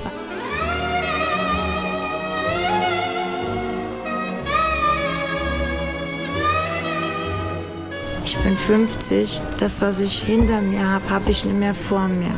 Ich 8.24 8.36
bin 8.38 8.56
50. 8.56 9.40
Das, 9.58 9.80
was 9.80 10.00
ich 10.00 10.20
hinter 10.20 10.60
mir 10.60 10.88
habe, 10.88 11.10
habe 11.10 11.30
ich 11.30 11.44
nicht 11.44 11.58
mehr 11.58 11.74
vor 11.74 12.06
mir. 12.08 12.34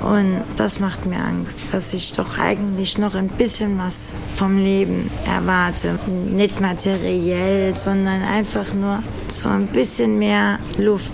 Und 0.00 0.42
das 0.56 0.80
macht 0.80 1.04
mir 1.04 1.18
Angst, 1.18 1.74
dass 1.74 1.92
ich 1.92 2.12
doch 2.12 2.38
eigentlich 2.38 2.96
noch 2.96 3.14
ein 3.14 3.28
bisschen 3.28 3.78
was 3.78 4.14
vom 4.34 4.56
Leben 4.56 5.10
erwarte. 5.26 5.98
Nicht 6.06 6.60
materiell, 6.60 7.76
sondern 7.76 8.22
einfach 8.22 8.72
nur 8.72 9.02
so 9.28 9.48
ein 9.48 9.66
bisschen 9.66 10.18
mehr 10.18 10.58
Luft. 10.78 11.12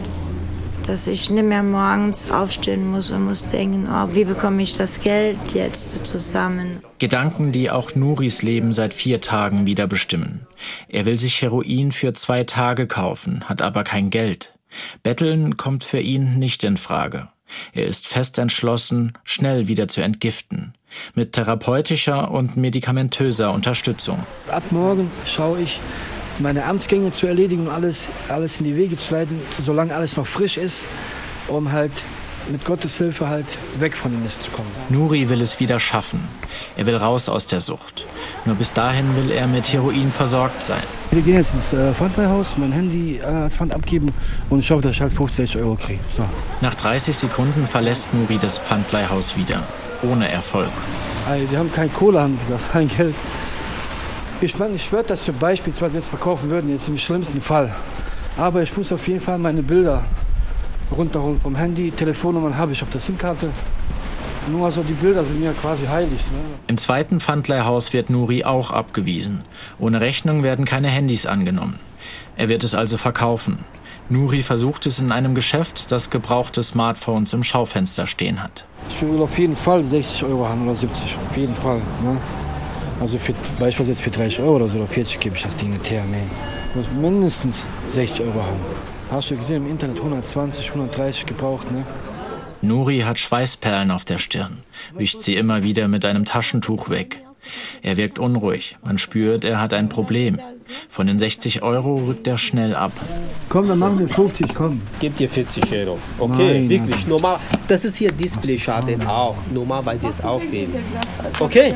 Dass 0.86 1.08
ich 1.08 1.30
nicht 1.30 1.44
mehr 1.44 1.64
morgens 1.64 2.30
aufstehen 2.30 2.88
muss 2.88 3.10
und 3.10 3.24
muss 3.24 3.44
denken, 3.44 3.88
oh, 3.90 4.14
wie 4.14 4.24
bekomme 4.24 4.62
ich 4.62 4.74
das 4.74 5.00
Geld 5.00 5.36
jetzt 5.52 6.06
zusammen? 6.06 6.78
Gedanken, 7.00 7.50
die 7.50 7.72
auch 7.72 7.96
Nuris 7.96 8.42
Leben 8.42 8.72
seit 8.72 8.94
vier 8.94 9.20
Tagen 9.20 9.66
wieder 9.66 9.88
bestimmen. 9.88 10.46
Er 10.88 11.04
will 11.04 11.16
sich 11.16 11.42
Heroin 11.42 11.90
für 11.90 12.12
zwei 12.12 12.44
Tage 12.44 12.86
kaufen, 12.86 13.42
hat 13.48 13.62
aber 13.62 13.82
kein 13.82 14.10
Geld. 14.10 14.52
Betteln 15.02 15.56
kommt 15.56 15.82
für 15.82 16.00
ihn 16.00 16.38
nicht 16.38 16.62
in 16.62 16.76
Frage. 16.76 17.30
Er 17.72 17.86
ist 17.86 18.06
fest 18.06 18.38
entschlossen, 18.38 19.12
schnell 19.24 19.68
wieder 19.68 19.88
zu 19.88 20.00
entgiften. 20.00 20.74
Mit 21.14 21.32
therapeutischer 21.32 22.30
und 22.30 22.56
medikamentöser 22.56 23.52
Unterstützung. 23.52 24.24
Ab 24.48 24.64
morgen 24.70 25.10
schaue 25.26 25.60
ich, 25.60 25.80
meine 26.38 26.64
Amtsgänge 26.64 27.10
zu 27.10 27.26
erledigen 27.26 27.66
und 27.66 27.72
alles, 27.72 28.08
alles 28.28 28.58
in 28.58 28.64
die 28.64 28.76
Wege 28.76 28.96
zu 28.96 29.14
leiten, 29.14 29.40
solange 29.64 29.94
alles 29.94 30.16
noch 30.16 30.26
frisch 30.26 30.56
ist, 30.56 30.84
um 31.48 31.72
halt 31.72 31.92
mit 32.50 32.64
Gottes 32.64 32.96
Hilfe 32.98 33.28
halt 33.28 33.46
weg 33.78 33.94
von 33.94 34.10
dem 34.10 34.22
Mist 34.22 34.42
zu 34.42 34.50
kommen. 34.50 34.68
Nuri 34.88 35.28
will 35.28 35.40
es 35.40 35.58
wieder 35.60 35.80
schaffen. 35.80 36.20
Er 36.76 36.86
will 36.86 36.96
raus 36.96 37.28
aus 37.28 37.46
der 37.46 37.60
Sucht. 37.60 38.06
Nur 38.44 38.56
bis 38.56 38.72
dahin 38.72 39.04
will 39.16 39.30
er 39.30 39.46
mit 39.46 39.72
Heroin 39.72 40.10
versorgt 40.10 40.62
sein. 40.62 40.82
Wir 41.10 41.22
gehen 41.22 41.36
jetzt 41.36 41.54
ins 41.54 41.72
äh, 41.72 41.92
Pfandleihhaus, 41.92 42.56
mein 42.58 42.72
Handy 42.72 43.18
äh, 43.18 43.24
als 43.24 43.56
Pfand 43.56 43.72
abgeben 43.72 44.12
und 44.50 44.60
ich 44.60 44.70
hoffe, 44.70 44.82
dass 44.82 44.92
ich 44.92 45.00
halt 45.00 45.12
50 45.12 45.56
Euro 45.58 45.76
kriege. 45.76 46.00
So. 46.16 46.24
Nach 46.60 46.74
30 46.74 47.16
Sekunden 47.16 47.66
verlässt 47.66 48.12
Nuri 48.14 48.38
das 48.38 48.58
Pfandleihhaus 48.58 49.36
wieder. 49.36 49.62
Ohne 50.02 50.28
Erfolg. 50.28 50.70
Also, 51.28 51.50
wir 51.50 51.58
haben 51.58 51.72
kein 51.72 51.92
Kohle, 51.92 52.20
haben 52.20 52.38
gesagt, 52.38 52.64
kein 52.72 52.88
Geld. 52.88 53.14
Ich 54.40 54.58
meine, 54.58 54.74
ich 54.74 54.92
würde 54.92 55.08
das 55.08 55.24
für 55.24 55.32
beispielsweise 55.32 55.96
jetzt 55.96 56.08
verkaufen 56.08 56.50
würden, 56.50 56.70
jetzt 56.70 56.88
im 56.88 56.98
schlimmsten 56.98 57.40
Fall. 57.40 57.74
Aber 58.36 58.62
ich 58.62 58.76
muss 58.76 58.92
auf 58.92 59.08
jeden 59.08 59.22
Fall 59.22 59.38
meine 59.38 59.62
Bilder 59.62 60.04
runterholen 60.94 61.40
vom 61.40 61.56
Handy. 61.56 61.90
Telefonnummern 61.90 62.56
habe 62.56 62.72
ich 62.72 62.82
auf 62.82 62.90
der 62.90 63.00
SIM-Karte. 63.00 63.50
Nur 64.48 64.66
also 64.66 64.82
die 64.82 64.92
Bilder 64.92 65.24
sind 65.24 65.40
mir 65.40 65.52
quasi 65.52 65.86
heilig. 65.86 66.20
Ne? 66.30 66.38
Im 66.68 66.78
zweiten 66.78 67.20
Pfandleihhaus 67.20 67.92
wird 67.92 68.10
Nuri 68.10 68.44
auch 68.44 68.70
abgewiesen. 68.70 69.42
Ohne 69.78 70.00
Rechnung 70.00 70.42
werden 70.42 70.64
keine 70.64 70.88
Handys 70.88 71.26
angenommen. 71.26 71.80
Er 72.36 72.48
wird 72.48 72.62
es 72.62 72.74
also 72.74 72.96
verkaufen. 72.96 73.64
Nuri 74.08 74.42
versucht 74.44 74.86
es 74.86 75.00
in 75.00 75.10
einem 75.10 75.34
Geschäft, 75.34 75.90
das 75.90 76.10
gebrauchte 76.10 76.62
Smartphones 76.62 77.32
im 77.32 77.42
Schaufenster 77.42 78.06
stehen 78.06 78.40
hat. 78.40 78.64
Ich 78.88 79.02
will 79.02 79.20
auf 79.20 79.36
jeden 79.36 79.56
Fall 79.56 79.84
60 79.84 80.24
Euro 80.24 80.48
haben 80.48 80.62
oder 80.62 80.76
70, 80.76 81.16
auf 81.28 81.36
jeden 81.36 81.56
Fall. 81.56 81.78
Ne? 82.04 82.16
Also 83.00 83.18
für, 83.18 83.32
beispielsweise 83.58 83.90
jetzt 83.90 84.02
für 84.02 84.10
30 84.10 84.40
Euro 84.40 84.56
oder 84.56 84.68
so 84.68 84.76
oder 84.78 84.86
40 84.86 85.18
gebe 85.18 85.36
ich 85.36 85.42
das 85.42 85.56
Ding 85.56 85.72
nicht 85.72 85.90
her. 85.90 86.04
Nee. 86.08 86.22
Ich 86.70 86.76
muss 86.76 86.86
mindestens 86.92 87.66
60 87.90 88.20
Euro 88.26 88.42
haben. 88.42 88.60
Hast 89.10 89.30
du 89.30 89.36
gesehen, 89.36 89.64
im 89.64 89.70
Internet 89.70 89.98
120, 89.98 90.70
130 90.70 91.26
gebraucht, 91.26 91.70
ne? 91.70 91.84
Nuri 92.62 93.00
hat 93.00 93.18
Schweißperlen 93.18 93.90
auf 93.90 94.04
der 94.04 94.18
Stirn, 94.18 94.58
wischt 94.96 95.20
sie 95.20 95.34
immer 95.36 95.62
wieder 95.62 95.88
mit 95.88 96.04
einem 96.04 96.24
Taschentuch 96.24 96.88
weg. 96.90 97.20
Er 97.82 97.96
wirkt 97.96 98.18
unruhig. 98.18 98.76
Man 98.84 98.98
spürt, 98.98 99.44
er 99.44 99.60
hat 99.60 99.72
ein 99.72 99.88
Problem. 99.88 100.40
Von 100.88 101.06
den 101.06 101.16
60 101.16 101.62
Euro 101.62 101.94
rückt 102.08 102.26
er 102.26 102.38
schnell 102.38 102.74
ab. 102.74 102.90
Komm, 103.48 103.68
dann 103.68 103.78
machen 103.78 104.00
wir 104.00 104.08
50, 104.08 104.52
komm. 104.52 104.82
Gib 104.98 105.16
dir 105.16 105.28
40 105.28 105.70
Euro. 105.72 105.98
Okay, 106.18 106.54
Nein, 106.62 106.68
wirklich. 106.68 106.96
nein. 107.02 107.08
Normal. 107.08 107.38
Das 107.68 107.84
ist 107.84 107.98
hier 107.98 108.10
Displayschaden 108.10 109.06
auch. 109.06 109.36
Normalerweise 109.54 110.08
ist 110.08 110.24
auch 110.24 110.40
viel. 110.40 110.68
Okay. 111.38 111.72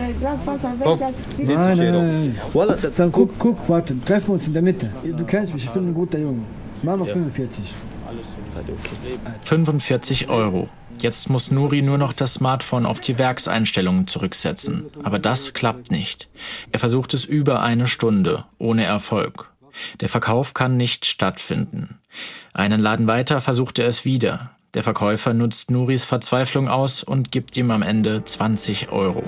Komm, 0.82 0.98
40 0.98 1.46
Nein, 1.46 1.78
nein, 1.78 1.94
Euro. 1.94 2.02
nein. 2.02 2.40
Wallah, 2.52 2.74
das, 2.74 2.96
Dann 2.96 3.12
guck, 3.12 3.38
guck, 3.38 3.68
warte, 3.68 3.94
treffen 4.04 4.26
wir 4.26 4.34
uns 4.34 4.48
in 4.48 4.52
der 4.54 4.62
Mitte. 4.62 4.90
Du 5.04 5.24
kennst 5.24 5.54
mich, 5.54 5.62
ich 5.62 5.70
bin 5.70 5.86
ein 5.86 5.94
guter 5.94 6.18
Junge. 6.18 6.42
Mach 6.82 6.96
noch 6.96 7.06
45. 7.06 7.64
45 9.44 10.28
Euro. 10.28 10.68
Jetzt 11.00 11.30
muss 11.30 11.50
Nuri 11.50 11.82
nur 11.82 11.98
noch 11.98 12.12
das 12.12 12.34
Smartphone 12.34 12.86
auf 12.86 13.00
die 13.00 13.18
Werkseinstellungen 13.18 14.06
zurücksetzen. 14.06 14.86
Aber 15.02 15.18
das 15.18 15.54
klappt 15.54 15.90
nicht. 15.90 16.28
Er 16.72 16.78
versucht 16.78 17.14
es 17.14 17.24
über 17.24 17.62
eine 17.62 17.86
Stunde, 17.86 18.44
ohne 18.58 18.84
Erfolg. 18.84 19.50
Der 20.00 20.08
Verkauf 20.08 20.52
kann 20.54 20.76
nicht 20.76 21.06
stattfinden. 21.06 22.00
Einen 22.52 22.80
Laden 22.80 23.06
weiter 23.06 23.40
versucht 23.40 23.78
er 23.78 23.86
es 23.86 24.04
wieder. 24.04 24.50
Der 24.74 24.82
Verkäufer 24.82 25.32
nutzt 25.32 25.70
Nuris 25.70 26.04
Verzweiflung 26.04 26.68
aus 26.68 27.02
und 27.02 27.32
gibt 27.32 27.56
ihm 27.56 27.70
am 27.70 27.82
Ende 27.82 28.24
20 28.24 28.90
Euro. 28.90 29.22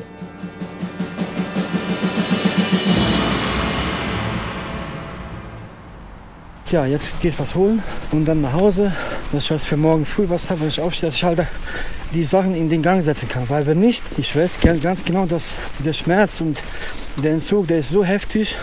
Tja, 6.72 6.86
jetzt 6.86 7.20
gehe 7.20 7.30
ich 7.30 7.38
was 7.38 7.54
holen 7.54 7.82
und 8.12 8.24
dann 8.24 8.40
nach 8.40 8.54
Hause, 8.54 8.94
dass 9.30 9.44
ich 9.44 9.50
was 9.50 9.62
für 9.62 9.76
morgen 9.76 10.06
früh 10.06 10.24
was 10.30 10.48
habe, 10.48 10.62
wenn 10.62 10.68
ich 10.68 10.80
aufstehe, 10.80 11.10
dass 11.10 11.16
ich 11.16 11.22
halt 11.22 11.46
die 12.14 12.24
Sachen 12.24 12.54
in 12.54 12.70
den 12.70 12.80
Gang 12.80 13.02
setzen 13.02 13.28
kann. 13.28 13.46
Weil 13.50 13.66
wenn 13.66 13.78
nicht, 13.78 14.02
ich 14.16 14.34
weiß 14.34 14.58
ganz 14.80 15.04
genau, 15.04 15.26
dass 15.26 15.52
der 15.84 15.92
Schmerz 15.92 16.40
und 16.40 16.62
der 17.22 17.32
Entzug, 17.32 17.68
der 17.68 17.80
ist 17.80 17.90
so 17.90 18.02
heftig, 18.02 18.56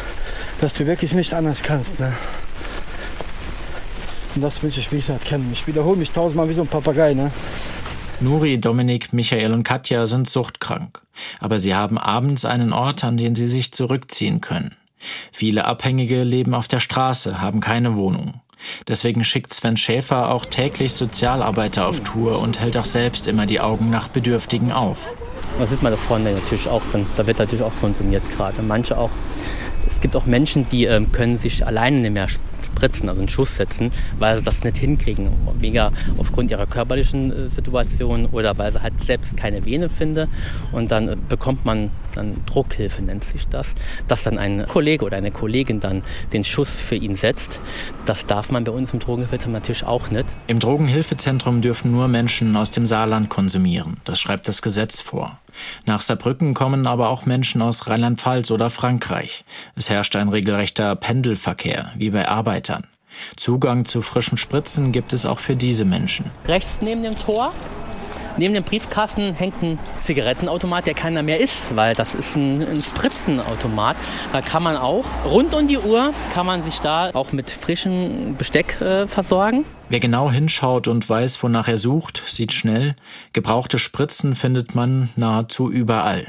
dass 0.59 0.73
du 0.73 0.87
wirklich 0.87 1.13
nicht 1.13 1.35
anders 1.35 1.61
kannst. 1.61 1.99
Ne? 1.99 2.11
Und 4.33 4.41
das 4.41 4.63
will 4.63 4.71
ich, 4.71 4.91
wie 4.91 4.97
gesagt, 4.97 5.25
kennen. 5.25 5.51
Ich 5.53 5.67
wiederhole 5.67 5.97
mich 5.97 6.09
tausendmal 6.09 6.49
wie 6.49 6.55
so 6.55 6.63
ein 6.63 6.67
Papagei. 6.67 7.13
Ne? 7.13 7.29
Nuri, 8.21 8.59
Dominik, 8.59 9.13
Michael 9.13 9.53
und 9.53 9.61
Katja 9.61 10.07
sind 10.07 10.27
suchtkrank. 10.27 11.03
Aber 11.39 11.59
sie 11.59 11.75
haben 11.75 11.99
abends 11.99 12.43
einen 12.43 12.73
Ort, 12.73 13.03
an 13.03 13.17
den 13.17 13.35
sie 13.35 13.45
sich 13.45 13.71
zurückziehen 13.71 14.41
können. 14.41 14.75
Viele 15.31 15.65
Abhängige 15.65 16.23
leben 16.23 16.53
auf 16.53 16.67
der 16.67 16.79
Straße, 16.79 17.41
haben 17.41 17.59
keine 17.59 17.95
Wohnung. 17.95 18.41
Deswegen 18.87 19.23
schickt 19.23 19.53
Sven 19.53 19.77
Schäfer 19.77 20.31
auch 20.31 20.45
täglich 20.45 20.93
Sozialarbeiter 20.93 21.87
auf 21.87 22.01
Tour 22.01 22.39
und 22.39 22.59
hält 22.59 22.77
auch 22.77 22.85
selbst 22.85 23.27
immer 23.27 23.45
die 23.45 23.61
Augen 23.61 23.89
nach 23.89 24.09
Bedürftigen 24.09 24.71
auf. 24.71 25.15
Da 25.57 25.65
sind 25.65 25.81
meine 25.81 25.97
Freunde 25.97 26.33
natürlich 26.33 26.67
auch. 26.67 26.81
Da 27.17 27.25
wird 27.25 27.39
natürlich 27.39 27.63
auch 27.63 27.71
konsumiert 27.81 28.23
gerade. 28.35 28.61
Manche 28.61 28.97
auch. 28.97 29.11
Es 29.87 29.99
gibt 30.01 30.15
auch 30.15 30.25
Menschen, 30.25 30.67
die 30.69 30.85
ähm, 30.85 31.11
können 31.11 31.37
sich 31.37 31.65
alleine 31.65 31.97
nicht 31.97 32.11
mehr 32.11 32.27
spritzen, 32.75 33.09
also 33.09 33.21
einen 33.21 33.29
Schuss 33.29 33.55
setzen, 33.55 33.91
weil 34.17 34.37
sie 34.37 34.43
das 34.43 34.63
nicht 34.63 34.77
hinkriegen. 34.77 35.29
Weniger 35.59 35.91
aufgrund 36.17 36.51
ihrer 36.51 36.65
körperlichen 36.65 37.31
äh, 37.31 37.49
Situation 37.49 38.27
oder 38.27 38.57
weil 38.57 38.71
sie 38.71 38.81
halt 38.81 38.93
selbst 39.05 39.35
keine 39.37 39.65
Vene 39.65 39.89
finden. 39.89 40.29
Und 40.71 40.91
dann 40.91 41.09
äh, 41.09 41.17
bekommt 41.27 41.65
man 41.65 41.91
dann 42.15 42.37
Druckhilfe, 42.45 43.03
nennt 43.03 43.23
sich 43.23 43.47
das, 43.47 43.73
dass 44.07 44.23
dann 44.23 44.37
ein 44.37 44.65
Kollege 44.67 45.05
oder 45.05 45.17
eine 45.17 45.31
Kollegin 45.31 45.79
dann 45.79 46.03
den 46.33 46.43
Schuss 46.43 46.79
für 46.79 46.95
ihn 46.95 47.15
setzt. 47.15 47.59
Das 48.05 48.25
darf 48.25 48.51
man 48.51 48.63
bei 48.63 48.71
uns 48.71 48.93
im 48.93 48.99
Drogenhilfezentrum 48.99 49.53
natürlich 49.53 49.83
auch 49.83 50.09
nicht. 50.09 50.25
Im 50.47 50.59
Drogenhilfezentrum 50.59 51.61
dürfen 51.61 51.91
nur 51.91 52.07
Menschen 52.07 52.55
aus 52.55 52.71
dem 52.71 52.85
Saarland 52.85 53.29
konsumieren. 53.29 53.97
Das 54.05 54.19
schreibt 54.19 54.47
das 54.47 54.61
Gesetz 54.61 55.01
vor. 55.01 55.39
Nach 55.85 56.01
Saarbrücken 56.01 56.53
kommen 56.53 56.87
aber 56.87 57.09
auch 57.09 57.25
Menschen 57.25 57.61
aus 57.61 57.87
Rheinland-Pfalz 57.87 58.51
oder 58.51 58.69
Frankreich. 58.69 59.43
Es 59.75 59.89
herrscht 59.89 60.15
ein 60.15 60.29
regelrechter 60.29 60.95
Pendelverkehr, 60.95 61.91
wie 61.95 62.09
bei 62.09 62.27
Arbeitern. 62.27 62.87
Zugang 63.35 63.85
zu 63.85 64.01
frischen 64.01 64.37
Spritzen 64.37 64.91
gibt 64.91 65.13
es 65.13 65.25
auch 65.25 65.39
für 65.39 65.55
diese 65.55 65.85
Menschen. 65.85 66.31
Rechts 66.47 66.79
neben 66.81 67.03
dem 67.03 67.15
Tor 67.15 67.51
Neben 68.39 68.53
dem 68.53 68.63
Briefkasten 68.63 69.33
hängt 69.33 69.61
ein 69.61 69.77
Zigarettenautomat, 69.97 70.87
der 70.87 70.93
keiner 70.93 71.23
mehr 71.23 71.41
ist, 71.41 71.75
weil 71.75 71.93
das 71.93 72.15
ist 72.15 72.37
ein, 72.37 72.61
ein 72.61 72.81
Spritzenautomat. 72.81 73.97
Da 74.31 74.39
kann 74.39 74.63
man 74.63 74.77
auch 74.77 75.03
rund 75.25 75.53
um 75.53 75.67
die 75.67 75.77
Uhr 75.77 76.13
kann 76.33 76.45
man 76.45 76.63
sich 76.63 76.79
da 76.79 77.09
auch 77.13 77.33
mit 77.33 77.51
frischem 77.51 78.37
Besteck 78.37 78.79
äh, 78.79 79.09
versorgen. 79.09 79.65
Wer 79.89 79.99
genau 79.99 80.31
hinschaut 80.31 80.87
und 80.87 81.09
weiß, 81.09 81.43
wonach 81.43 81.67
er 81.67 81.77
sucht, 81.77 82.23
sieht 82.27 82.53
schnell, 82.53 82.95
gebrauchte 83.33 83.77
Spritzen 83.77 84.35
findet 84.35 84.73
man 84.73 85.09
nahezu 85.17 85.69
überall. 85.69 86.25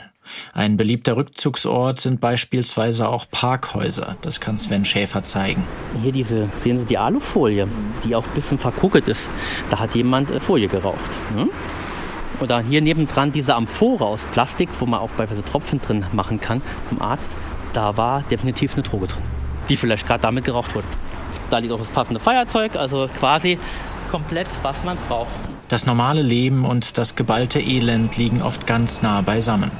Ein 0.52 0.76
beliebter 0.76 1.16
Rückzugsort 1.16 2.00
sind 2.00 2.20
beispielsweise 2.20 3.08
auch 3.08 3.26
Parkhäuser. 3.30 4.16
Das 4.22 4.40
kann 4.40 4.58
Sven 4.58 4.84
Schäfer 4.84 5.22
zeigen. 5.22 5.62
Hier 6.02 6.10
diese, 6.10 6.48
sehen 6.64 6.80
Sie 6.80 6.86
die 6.86 6.98
Alufolie, 6.98 7.68
die 8.02 8.16
auch 8.16 8.26
ein 8.26 8.34
bisschen 8.34 8.58
verkugelt 8.58 9.06
ist. 9.06 9.28
Da 9.70 9.78
hat 9.78 9.94
jemand 9.94 10.32
äh, 10.32 10.40
Folie 10.40 10.66
geraucht. 10.66 11.10
Hm? 11.36 11.50
Oder 12.40 12.60
hier 12.60 12.80
nebendran 12.80 13.32
diese 13.32 13.54
Amphore 13.54 14.04
aus 14.04 14.22
Plastik, 14.32 14.68
wo 14.78 14.86
man 14.86 15.00
auch 15.00 15.10
beispielsweise 15.10 15.50
Tropfen 15.50 15.80
drin 15.80 16.04
machen 16.12 16.40
kann 16.40 16.62
vom 16.88 17.00
Arzt. 17.02 17.30
Da 17.72 17.96
war 17.96 18.22
definitiv 18.22 18.74
eine 18.74 18.82
Droge 18.82 19.06
drin, 19.06 19.22
die 19.68 19.76
vielleicht 19.76 20.06
gerade 20.06 20.22
damit 20.22 20.44
geraucht 20.44 20.74
wurde. 20.74 20.86
Da 21.50 21.58
liegt 21.58 21.72
auch 21.72 21.78
das 21.78 21.88
passende 21.88 22.20
Feuerzeug, 22.20 22.76
also 22.76 23.08
quasi 23.18 23.58
komplett, 24.10 24.48
was 24.62 24.82
man 24.84 24.96
braucht. 25.08 25.32
Das 25.68 25.86
normale 25.86 26.22
Leben 26.22 26.64
und 26.64 26.98
das 26.98 27.14
geballte 27.14 27.60
Elend 27.60 28.16
liegen 28.16 28.42
oft 28.42 28.66
ganz 28.66 29.02
nah 29.02 29.20
beisammen 29.20 29.70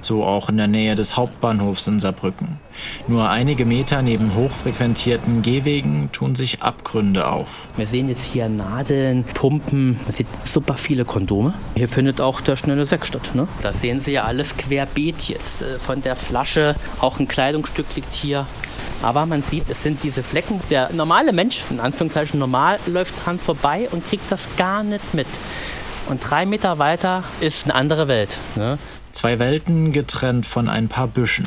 so 0.00 0.24
auch 0.24 0.48
in 0.48 0.56
der 0.56 0.68
Nähe 0.68 0.94
des 0.94 1.16
Hauptbahnhofs 1.16 1.86
in 1.86 2.00
Saarbrücken. 2.00 2.58
Nur 3.06 3.28
einige 3.28 3.64
Meter 3.64 4.02
neben 4.02 4.34
hochfrequentierten 4.34 5.42
Gehwegen 5.42 6.10
tun 6.12 6.34
sich 6.34 6.62
Abgründe 6.62 7.28
auf. 7.28 7.68
Wir 7.76 7.86
sehen 7.86 8.08
jetzt 8.08 8.24
hier 8.24 8.48
Nadeln, 8.48 9.24
Pumpen, 9.24 9.98
man 10.02 10.12
sieht 10.12 10.26
super 10.44 10.74
viele 10.74 11.04
Kondome. 11.04 11.54
Hier 11.74 11.88
findet 11.88 12.20
auch 12.20 12.40
der 12.40 12.56
schnelle 12.56 12.86
Sex 12.86 13.08
statt. 13.08 13.34
Ne? 13.34 13.48
Da 13.62 13.72
sehen 13.72 14.00
Sie 14.00 14.12
ja 14.12 14.24
alles 14.24 14.56
querbeet 14.56 15.22
jetzt. 15.28 15.62
Äh, 15.62 15.78
von 15.78 16.02
der 16.02 16.16
Flasche, 16.16 16.74
auch 17.00 17.18
ein 17.18 17.28
Kleidungsstück 17.28 17.86
liegt 17.96 18.12
hier. 18.14 18.46
Aber 19.02 19.26
man 19.26 19.42
sieht, 19.42 19.68
es 19.68 19.82
sind 19.82 20.04
diese 20.04 20.22
Flecken. 20.22 20.60
Der 20.70 20.92
normale 20.92 21.32
Mensch, 21.32 21.60
in 21.70 21.80
Anführungszeichen 21.80 22.38
normal, 22.38 22.78
läuft 22.86 23.14
dran 23.24 23.38
vorbei 23.38 23.88
und 23.90 24.06
kriegt 24.08 24.30
das 24.30 24.40
gar 24.56 24.84
nicht 24.84 25.12
mit. 25.12 25.26
Und 26.08 26.20
drei 26.20 26.46
Meter 26.46 26.78
weiter 26.78 27.24
ist 27.40 27.64
eine 27.64 27.74
andere 27.74 28.08
Welt. 28.08 28.36
Ne? 28.56 28.78
Zwei 29.12 29.38
Welten 29.38 29.92
getrennt 29.92 30.46
von 30.46 30.68
ein 30.68 30.88
paar 30.88 31.06
Büschen. 31.06 31.46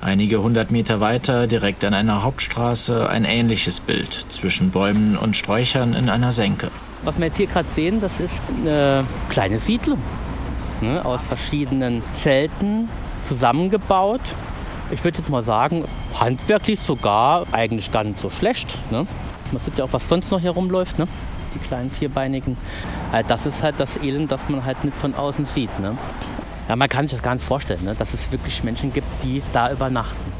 Einige 0.00 0.40
hundert 0.40 0.70
Meter 0.70 1.00
weiter, 1.00 1.48
direkt 1.48 1.84
an 1.84 1.94
einer 1.94 2.22
Hauptstraße, 2.22 3.08
ein 3.08 3.24
ähnliches 3.24 3.80
Bild 3.80 4.12
zwischen 4.12 4.70
Bäumen 4.70 5.16
und 5.16 5.36
Sträuchern 5.36 5.94
in 5.94 6.08
einer 6.08 6.30
Senke. 6.30 6.70
Was 7.02 7.18
wir 7.18 7.26
jetzt 7.26 7.36
hier 7.36 7.48
gerade 7.48 7.68
sehen, 7.74 8.00
das 8.00 8.20
ist 8.20 8.34
eine 8.56 9.04
kleine 9.28 9.58
Siedlung 9.58 9.98
ne, 10.80 11.04
aus 11.04 11.20
verschiedenen 11.22 12.02
Zelten 12.14 12.88
zusammengebaut. 13.24 14.20
Ich 14.92 15.02
würde 15.02 15.18
jetzt 15.18 15.28
mal 15.28 15.42
sagen, 15.42 15.84
handwerklich 16.18 16.78
sogar 16.78 17.46
eigentlich 17.50 17.90
gar 17.90 18.04
nicht 18.04 18.20
so 18.20 18.30
schlecht. 18.30 18.78
Ne? 18.92 19.06
Man 19.50 19.62
sieht 19.64 19.76
ja 19.76 19.86
auch, 19.86 19.92
was 19.92 20.08
sonst 20.08 20.30
noch 20.30 20.38
hier 20.38 20.52
rumläuft. 20.52 21.00
Ne? 21.00 21.08
Die 21.54 21.58
kleinen 21.58 21.90
vierbeinigen. 21.90 22.56
Halt, 23.10 23.28
das 23.28 23.44
ist 23.44 23.62
halt 23.62 23.74
das 23.78 23.96
Elend, 24.02 24.30
das 24.30 24.40
man 24.48 24.64
halt 24.64 24.84
nicht 24.84 24.96
von 24.96 25.14
außen 25.14 25.46
sieht. 25.46 25.76
Ne? 25.80 25.96
Ja, 26.68 26.76
man 26.76 26.88
kann 26.88 27.06
sich 27.06 27.12
das 27.12 27.22
gar 27.22 27.34
nicht 27.34 27.44
vorstellen, 27.44 27.84
ne? 27.84 27.94
dass 27.98 28.14
es 28.14 28.30
wirklich 28.32 28.62
Menschen 28.64 28.92
gibt, 28.92 29.06
die 29.24 29.42
da 29.52 29.72
übernachten. 29.72 30.32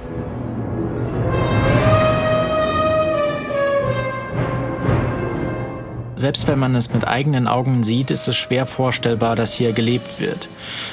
Selbst 6.22 6.46
wenn 6.46 6.60
man 6.60 6.76
es 6.76 6.94
mit 6.94 7.04
eigenen 7.04 7.48
Augen 7.48 7.82
sieht, 7.82 8.12
ist 8.12 8.28
es 8.28 8.36
schwer 8.36 8.64
vorstellbar, 8.64 9.34
dass 9.34 9.54
hier 9.54 9.72
gelebt 9.72 10.20
wird. 10.20 10.48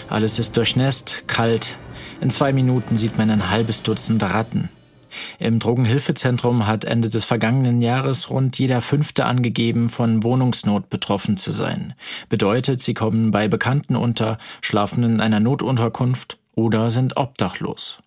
Alles 0.09 0.39
ist 0.39 0.57
durchnässt, 0.57 1.23
kalt. 1.27 1.77
In 2.19 2.31
zwei 2.31 2.51
Minuten 2.51 2.97
sieht 2.97 3.19
man 3.19 3.29
ein 3.29 3.51
halbes 3.51 3.83
Dutzend 3.83 4.23
Ratten. 4.23 4.69
Im 5.39 5.59
Drogenhilfezentrum 5.59 6.67
hat 6.67 6.85
Ende 6.85 7.09
des 7.09 7.25
vergangenen 7.25 7.81
Jahres 7.81 8.29
rund 8.29 8.57
jeder 8.59 8.81
Fünfte 8.81 9.25
angegeben, 9.25 9.89
von 9.89 10.23
Wohnungsnot 10.23 10.89
betroffen 10.89 11.37
zu 11.37 11.51
sein. 11.51 11.93
Bedeutet, 12.29 12.79
sie 12.79 12.93
kommen 12.93 13.31
bei 13.31 13.47
Bekannten 13.47 13.95
unter, 13.95 14.37
schlafen 14.61 15.03
in 15.03 15.21
einer 15.21 15.39
Notunterkunft 15.39 16.37
oder 16.55 16.89
sind 16.89 17.17
obdachlos. 17.17 17.99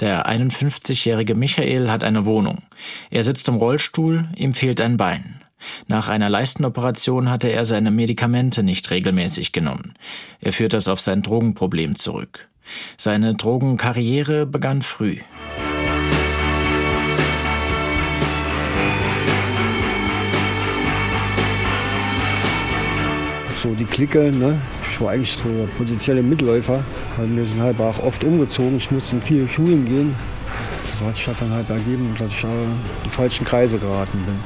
Der 0.00 0.28
51-jährige 0.28 1.34
Michael 1.34 1.90
hat 1.90 2.04
eine 2.04 2.26
Wohnung. 2.26 2.62
Er 3.10 3.22
sitzt 3.22 3.48
im 3.48 3.56
Rollstuhl, 3.56 4.28
ihm 4.36 4.52
fehlt 4.52 4.80
ein 4.80 4.96
Bein. 4.96 5.40
Nach 5.86 6.08
einer 6.08 6.28
Leistenoperation 6.28 7.30
hatte 7.30 7.48
er 7.48 7.64
seine 7.64 7.90
Medikamente 7.90 8.62
nicht 8.62 8.90
regelmäßig 8.90 9.52
genommen. 9.52 9.94
Er 10.40 10.52
führt 10.52 10.74
das 10.74 10.88
auf 10.88 11.00
sein 11.00 11.22
Drogenproblem 11.22 11.96
zurück. 11.96 12.48
Seine 12.96 13.34
Drogenkarriere 13.34 14.46
begann 14.46 14.82
früh. 14.82 15.18
Die 23.74 23.84
Clique. 23.84 24.32
Ne? 24.32 24.60
Ich 24.90 25.00
war 25.00 25.10
eigentlich 25.10 25.36
so 25.42 25.48
der 25.48 25.66
potenzielle 25.78 26.22
Mitläufer, 26.22 26.84
wir 27.18 27.46
sind 27.46 27.60
halt 27.60 27.78
auch 27.80 27.98
oft 28.02 28.22
umgezogen. 28.24 28.78
Ich 28.78 28.90
musste 28.90 29.16
in 29.16 29.22
viele 29.22 29.48
Schulen 29.48 29.84
gehen. 29.84 30.14
So 31.00 31.06
hat 31.06 31.16
sich 31.16 31.26
das 31.26 31.38
dann 31.40 31.50
halt 31.50 31.68
ergeben, 31.68 32.14
dass 32.18 32.28
ich 32.28 32.44
in 32.44 32.50
die 33.04 33.10
falschen 33.10 33.44
Kreise 33.44 33.78
geraten 33.78 34.22
bin. 34.24 34.36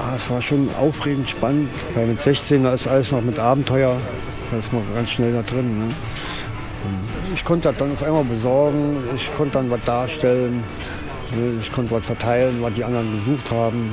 Ah, 0.00 0.14
es 0.14 0.30
war 0.30 0.40
schon 0.40 0.68
aufregend, 0.78 1.28
spannend. 1.28 1.68
Weil 1.94 2.06
mit 2.06 2.20
16 2.20 2.62
da 2.62 2.74
ist 2.74 2.86
alles 2.86 3.10
noch 3.10 3.20
mit 3.20 3.38
Abenteuer. 3.38 3.96
Da 4.50 4.58
ist 4.58 4.72
man 4.72 4.82
ganz 4.94 5.10
schnell 5.10 5.32
da 5.32 5.42
drin. 5.42 5.80
Ne? 5.80 5.94
Ich 7.34 7.44
konnte 7.44 7.68
das 7.68 7.76
dann 7.76 7.92
auf 7.92 8.02
einmal 8.02 8.24
besorgen, 8.24 8.98
ich 9.14 9.28
konnte 9.36 9.54
dann 9.54 9.70
was 9.70 9.84
darstellen, 9.84 10.62
ich 11.60 11.70
konnte 11.72 11.90
was 11.90 12.06
verteilen, 12.06 12.58
was 12.60 12.72
die 12.72 12.84
anderen 12.84 13.10
gesucht 13.18 13.50
haben. 13.50 13.90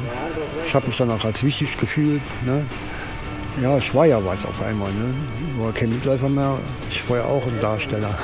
Ich 0.67 0.73
habe 0.73 0.88
mich 0.88 0.97
dann 0.97 1.12
auch 1.12 1.25
als 1.25 1.43
wichtig 1.43 1.77
gefühlt. 1.77 2.21
Ne? 2.45 2.65
Ja, 3.62 3.78
ich 3.78 3.94
war 3.94 4.06
ja 4.06 4.24
was 4.24 4.46
auf 4.46 4.62
einmal. 4.62 4.91
Ne? 4.91 5.13
Ich 5.50 5.63
war 5.63 5.72
kein 5.72 5.89
Mitläufer 5.89 6.28
mehr, 6.28 6.58
ich 6.89 7.10
war 7.10 7.18
ja 7.18 7.24
auch 7.24 7.46
ein 7.48 7.60
Darsteller. 7.62 8.18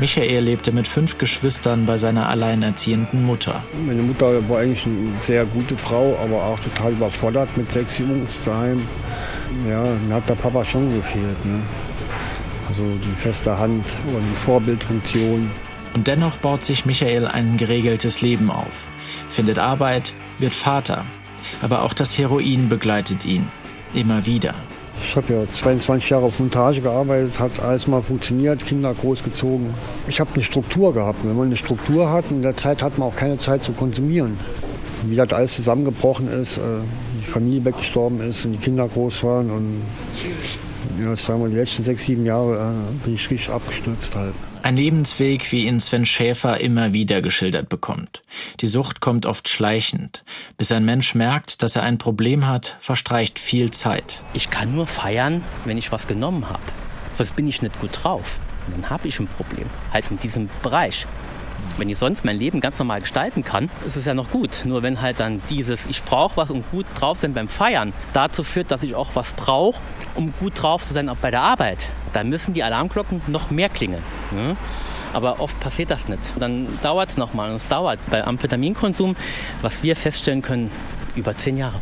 Michael 0.00 0.42
lebte 0.42 0.72
mit 0.72 0.88
fünf 0.88 1.18
Geschwistern 1.18 1.86
bei 1.86 1.96
seiner 1.96 2.28
alleinerziehenden 2.28 3.24
Mutter. 3.24 3.62
Meine 3.86 4.02
Mutter 4.02 4.48
war 4.48 4.58
eigentlich 4.58 4.84
eine 4.86 5.12
sehr 5.20 5.44
gute 5.44 5.76
Frau, 5.76 6.18
aber 6.20 6.42
auch 6.42 6.58
total 6.58 6.92
überfordert 6.92 7.56
mit 7.56 7.70
sechs 7.70 7.98
Jungs 7.98 8.42
daheim. 8.44 8.82
Ja, 9.68 9.84
mir 10.08 10.14
hat 10.16 10.28
der 10.28 10.34
Papa 10.34 10.64
schon 10.64 10.92
gefehlt. 10.92 11.44
Ne? 11.44 11.62
Also 12.68 12.82
die 12.82 13.14
feste 13.16 13.56
Hand 13.56 13.84
und 14.08 14.22
die 14.32 14.44
Vorbildfunktion. 14.44 15.48
Und 15.94 16.08
dennoch 16.08 16.36
baut 16.38 16.64
sich 16.64 16.84
Michael 16.84 17.28
ein 17.28 17.56
geregeltes 17.56 18.20
Leben 18.20 18.50
auf, 18.50 18.88
findet 19.28 19.60
Arbeit, 19.60 20.16
wird 20.40 20.56
Vater. 20.56 21.06
Aber 21.62 21.82
auch 21.82 21.94
das 21.94 22.18
Heroin 22.18 22.68
begleitet 22.68 23.24
ihn 23.24 23.48
immer 23.94 24.24
wieder. 24.26 24.54
Ich 25.02 25.16
habe 25.16 25.32
ja 25.32 25.46
22 25.50 26.10
Jahre 26.10 26.26
auf 26.26 26.38
Montage 26.38 26.80
gearbeitet, 26.80 27.38
hat 27.38 27.60
alles 27.60 27.86
mal 27.86 28.02
funktioniert, 28.02 28.64
Kinder 28.64 28.94
großgezogen. 28.94 29.74
Ich 30.08 30.20
habe 30.20 30.30
eine 30.34 30.42
Struktur 30.42 30.94
gehabt. 30.94 31.18
Wenn 31.24 31.36
man 31.36 31.46
eine 31.46 31.56
Struktur 31.56 32.10
hat, 32.10 32.24
in 32.30 32.42
der 32.42 32.56
Zeit 32.56 32.82
hat 32.82 32.98
man 32.98 33.08
auch 33.08 33.16
keine 33.16 33.36
Zeit 33.36 33.62
zu 33.62 33.72
konsumieren. 33.72 34.38
Wie 35.04 35.16
das 35.16 35.32
alles 35.32 35.54
zusammengebrochen 35.56 36.28
ist, 36.28 36.56
äh, 36.56 36.60
die 37.20 37.24
Familie 37.24 37.64
weggestorben 37.64 38.20
ist 38.20 38.44
und 38.44 38.52
die 38.52 38.58
Kinder 38.58 38.88
groß 38.88 39.22
waren 39.24 39.50
und 39.50 39.82
ja, 41.00 41.16
sagen 41.16 41.42
wir, 41.42 41.48
die 41.48 41.56
letzten 41.56 41.84
sechs, 41.84 42.04
sieben 42.04 42.24
Jahre 42.24 42.54
äh, 42.54 43.04
bin 43.04 43.14
ich 43.14 43.30
richtig 43.30 43.50
abgestürzt 43.50 44.14
halt. 44.14 44.34
Ein 44.62 44.76
Lebensweg, 44.76 45.52
wie 45.52 45.66
ihn 45.66 45.78
Sven 45.78 46.06
Schäfer 46.06 46.58
immer 46.58 46.94
wieder 46.94 47.20
geschildert 47.20 47.68
bekommt. 47.68 48.22
Die 48.60 48.66
Sucht 48.66 49.00
kommt 49.00 49.26
oft 49.26 49.48
schleichend. 49.48 50.24
Bis 50.56 50.72
ein 50.72 50.86
Mensch 50.86 51.14
merkt, 51.14 51.62
dass 51.62 51.76
er 51.76 51.82
ein 51.82 51.98
Problem 51.98 52.46
hat, 52.46 52.76
verstreicht 52.80 53.38
viel 53.38 53.70
Zeit. 53.72 54.22
Ich 54.32 54.48
kann 54.48 54.74
nur 54.74 54.86
feiern, 54.86 55.42
wenn 55.66 55.76
ich 55.76 55.92
was 55.92 56.06
genommen 56.06 56.48
habe. 56.48 56.62
Sonst 57.14 57.36
bin 57.36 57.46
ich 57.46 57.60
nicht 57.60 57.78
gut 57.78 57.90
drauf. 57.92 58.38
Und 58.66 58.76
dann 58.76 58.88
habe 58.88 59.06
ich 59.06 59.20
ein 59.20 59.26
Problem. 59.26 59.68
Halt 59.92 60.06
in 60.10 60.18
diesem 60.18 60.48
Bereich. 60.62 61.06
Wenn 61.76 61.88
ich 61.88 61.98
sonst 61.98 62.24
mein 62.24 62.38
Leben 62.38 62.60
ganz 62.60 62.78
normal 62.78 63.00
gestalten 63.00 63.44
kann, 63.44 63.70
ist 63.86 63.96
es 63.96 64.04
ja 64.04 64.14
noch 64.14 64.30
gut. 64.30 64.62
Nur 64.64 64.82
wenn 64.82 65.00
halt 65.00 65.20
dann 65.20 65.42
dieses 65.50 65.86
Ich 65.86 66.02
brauche 66.02 66.36
was 66.36 66.50
und 66.50 66.70
gut 66.70 66.86
drauf 66.94 67.18
sein 67.18 67.34
beim 67.34 67.48
Feiern 67.48 67.92
dazu 68.12 68.44
führt, 68.44 68.70
dass 68.70 68.82
ich 68.82 68.94
auch 68.94 69.10
was 69.14 69.34
brauche, 69.34 69.80
um 70.14 70.32
gut 70.38 70.62
drauf 70.62 70.86
zu 70.86 70.94
sein, 70.94 71.08
auch 71.08 71.16
bei 71.16 71.30
der 71.30 71.42
Arbeit, 71.42 71.88
dann 72.12 72.28
müssen 72.28 72.54
die 72.54 72.62
Alarmglocken 72.62 73.22
noch 73.26 73.50
mehr 73.50 73.68
klingeln. 73.68 74.02
Ne? 74.30 74.56
Aber 75.12 75.40
oft 75.40 75.58
passiert 75.60 75.90
das 75.90 76.08
nicht. 76.08 76.20
Dann 76.38 76.66
dauert 76.82 77.10
es 77.10 77.16
nochmal 77.16 77.50
und 77.50 77.56
es 77.56 77.68
dauert. 77.68 77.98
Bei 78.10 78.24
Amphetaminkonsum, 78.24 79.16
was 79.62 79.82
wir 79.82 79.96
feststellen 79.96 80.42
können, 80.42 80.70
über 81.14 81.36
zehn 81.36 81.56
Jahre. 81.56 81.80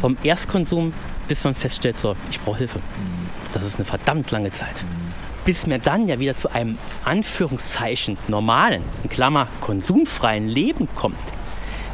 Vom 0.00 0.16
Erstkonsum 0.22 0.92
bis 1.28 1.44
man 1.44 1.54
feststellt, 1.54 2.00
so, 2.00 2.16
ich 2.30 2.40
brauche 2.40 2.58
Hilfe. 2.58 2.80
Das 3.52 3.62
ist 3.62 3.76
eine 3.76 3.84
verdammt 3.84 4.30
lange 4.30 4.50
Zeit. 4.50 4.82
Bis 5.48 5.64
mir 5.64 5.78
dann 5.78 6.08
ja 6.08 6.20
wieder 6.20 6.36
zu 6.36 6.52
einem 6.52 6.76
Anführungszeichen 7.06 8.18
normalen, 8.28 8.82
in 9.02 9.08
Klammer 9.08 9.48
konsumfreien 9.62 10.46
Leben 10.46 10.90
kommt, 10.94 11.16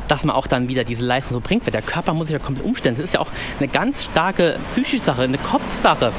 dass 0.08 0.24
man 0.24 0.34
auch 0.34 0.48
dann 0.48 0.68
wieder 0.68 0.82
diese 0.82 1.04
Leistung 1.04 1.34
so 1.36 1.40
bringt, 1.40 1.64
weil 1.64 1.70
der 1.70 1.80
Körper 1.80 2.14
muss 2.14 2.26
sich 2.26 2.32
ja 2.32 2.40
komplett 2.40 2.66
umstellen. 2.66 2.96
Das 2.96 3.04
ist 3.04 3.14
ja 3.14 3.20
auch 3.20 3.30
eine 3.60 3.68
ganz 3.68 4.06
starke 4.06 4.58
psychische 4.70 4.98
Sache, 4.98 5.22
eine 5.22 5.38
Kopfsache, 5.38 6.12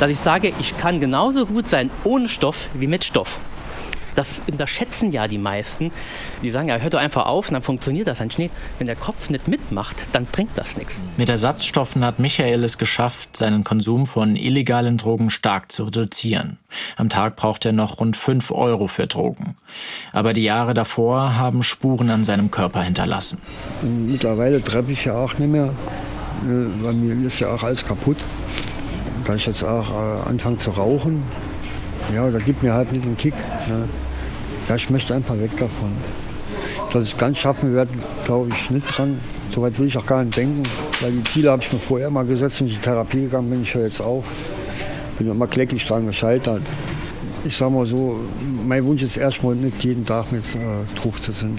dass 0.00 0.10
ich 0.10 0.18
sage, 0.18 0.54
ich 0.60 0.78
kann 0.78 0.98
genauso 0.98 1.44
gut 1.44 1.68
sein 1.68 1.90
ohne 2.04 2.26
Stoff 2.26 2.70
wie 2.72 2.86
mit 2.86 3.04
Stoff. 3.04 3.38
Das 4.18 4.40
unterschätzen 4.50 5.12
ja 5.12 5.28
die 5.28 5.38
meisten. 5.38 5.92
Die 6.42 6.50
sagen, 6.50 6.66
ja, 6.66 6.78
hört 6.78 6.92
doch 6.92 6.98
einfach 6.98 7.26
auf 7.26 7.46
und 7.46 7.54
dann 7.54 7.62
funktioniert 7.62 8.08
das 8.08 8.20
ein 8.20 8.32
Schnee. 8.32 8.50
Wenn 8.78 8.88
der 8.88 8.96
Kopf 8.96 9.30
nicht 9.30 9.46
mitmacht, 9.46 9.94
dann 10.12 10.26
bringt 10.26 10.58
das 10.58 10.76
nichts. 10.76 11.00
Mit 11.16 11.28
Ersatzstoffen 11.28 12.04
hat 12.04 12.18
Michael 12.18 12.64
es 12.64 12.78
geschafft, 12.78 13.36
seinen 13.36 13.62
Konsum 13.62 14.06
von 14.06 14.34
illegalen 14.34 14.96
Drogen 14.96 15.30
stark 15.30 15.70
zu 15.70 15.84
reduzieren. 15.84 16.58
Am 16.96 17.10
Tag 17.10 17.36
braucht 17.36 17.64
er 17.64 17.70
noch 17.70 18.00
rund 18.00 18.16
5 18.16 18.50
Euro 18.50 18.88
für 18.88 19.06
Drogen. 19.06 19.56
Aber 20.12 20.32
die 20.32 20.42
Jahre 20.42 20.74
davor 20.74 21.36
haben 21.36 21.62
Spuren 21.62 22.10
an 22.10 22.24
seinem 22.24 22.50
Körper 22.50 22.82
hinterlassen. 22.82 23.38
Mittlerweile 23.82 24.60
treffe 24.60 24.90
ich 24.90 25.04
ja 25.04 25.14
auch 25.14 25.38
nicht 25.38 25.48
mehr. 25.48 25.72
Bei 26.82 26.90
mir 26.90 27.24
ist 27.24 27.38
ja 27.38 27.54
auch 27.54 27.62
alles 27.62 27.86
kaputt. 27.86 28.16
Da 29.24 29.36
ich 29.36 29.46
jetzt 29.46 29.62
auch 29.62 29.90
äh, 29.90 30.28
anfange 30.28 30.56
zu 30.56 30.70
rauchen, 30.70 31.22
ja, 32.12 32.28
da 32.28 32.38
gibt 32.40 32.64
mir 32.64 32.72
halt 32.72 32.90
nicht 32.90 33.04
den 33.04 33.16
Kick. 33.16 33.34
Ne? 33.68 33.88
Ja, 34.68 34.76
ich 34.76 34.90
möchte 34.90 35.14
einfach 35.14 35.38
weg 35.38 35.56
davon. 35.56 35.92
Dass 36.92 37.04
ich 37.04 37.12
es 37.12 37.18
ganz 37.18 37.38
schaffen 37.38 37.74
werde, 37.74 37.90
glaube 38.26 38.50
ich 38.50 38.70
nicht 38.70 38.86
dran. 38.86 39.18
Soweit 39.54 39.78
will 39.78 39.86
ich 39.86 39.96
auch 39.96 40.04
gar 40.04 40.22
nicht 40.22 40.36
denken, 40.36 40.62
weil 41.00 41.12
die 41.12 41.22
Ziele 41.24 41.50
habe 41.50 41.62
ich 41.62 41.72
mir 41.72 41.78
vorher 41.78 42.10
mal 42.10 42.26
gesetzt, 42.26 42.60
wenn 42.60 42.66
ich 42.66 42.74
in 42.74 42.78
die 42.78 42.84
Therapie 42.84 43.20
gegangen 43.22 43.48
bin. 43.48 43.62
Ich 43.62 43.74
höre 43.74 43.84
jetzt 43.84 44.00
auf. 44.00 44.26
Bin 45.18 45.30
immer 45.30 45.46
kläglich 45.46 45.86
dran 45.86 46.06
gescheitert. 46.06 46.62
Ich 47.44 47.56
sage 47.56 47.70
mal 47.70 47.86
so, 47.86 48.20
mein 48.66 48.84
Wunsch 48.84 49.02
ist 49.02 49.16
erstmal 49.16 49.54
nicht 49.54 49.82
jeden 49.84 50.04
Tag 50.04 50.30
mit 50.32 50.44
äh, 50.54 50.98
Druck 51.00 51.22
zu 51.22 51.32
sind. 51.32 51.58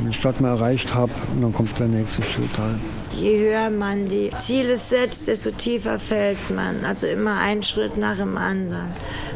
Wenn 0.00 0.10
ich 0.10 0.20
das 0.20 0.40
mal 0.40 0.48
erreicht 0.48 0.94
habe, 0.94 1.12
dann 1.40 1.52
kommt 1.52 1.78
der 1.78 1.86
nächste 1.86 2.22
Schritt 2.22 2.58
halt. 2.58 2.80
Je 3.14 3.38
höher 3.38 3.70
man 3.70 4.08
die 4.08 4.30
Ziele 4.38 4.76
setzt, 4.76 5.28
desto 5.28 5.50
tiefer 5.50 5.98
fällt 5.98 6.50
man. 6.50 6.84
Also 6.84 7.06
immer 7.06 7.38
ein 7.38 7.62
Schritt 7.62 7.96
nach 7.96 8.16
dem 8.16 8.36
anderen. 8.36 8.94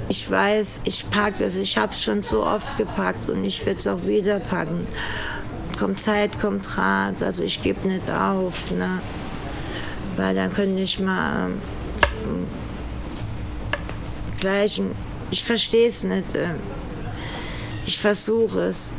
Ich 0.09 0.31
weiß, 0.31 0.81
ich 0.85 1.11
packe 1.11 1.45
es. 1.45 1.57
Ich 1.57 1.77
habe 1.77 1.93
es 1.93 2.03
schon 2.03 2.23
so 2.23 2.45
oft 2.45 2.77
gepackt 2.79 3.29
und 3.29 3.45
ich 3.45 3.65
werde 3.67 3.79
es 3.79 3.87
auch 3.87 4.05
wieder 4.05 4.41
packen. 4.41 4.87
Kommt 5.79 6.01
Zeit, 6.01 6.39
kommt 6.41 6.79
Rat. 6.79 7.23
Also 7.23 7.43
ich 7.43 7.63
gebe 7.63 7.87
nicht 7.87 8.09
auf. 8.09 8.71
Ne? 8.71 9.01
Weil 10.17 10.35
dann 10.35 10.53
könnte 10.53 10.81
ich 10.81 10.99
mal 10.99 11.51
ähm, 12.25 12.47
gleichen. 14.39 14.93
Ich 15.31 15.45
verstehe 15.45 15.89
es 15.89 16.03
nicht. 16.03 16.35
Äh, 16.35 16.55
ich 17.85 17.99
versuche 17.99 18.63
es. 18.63 18.95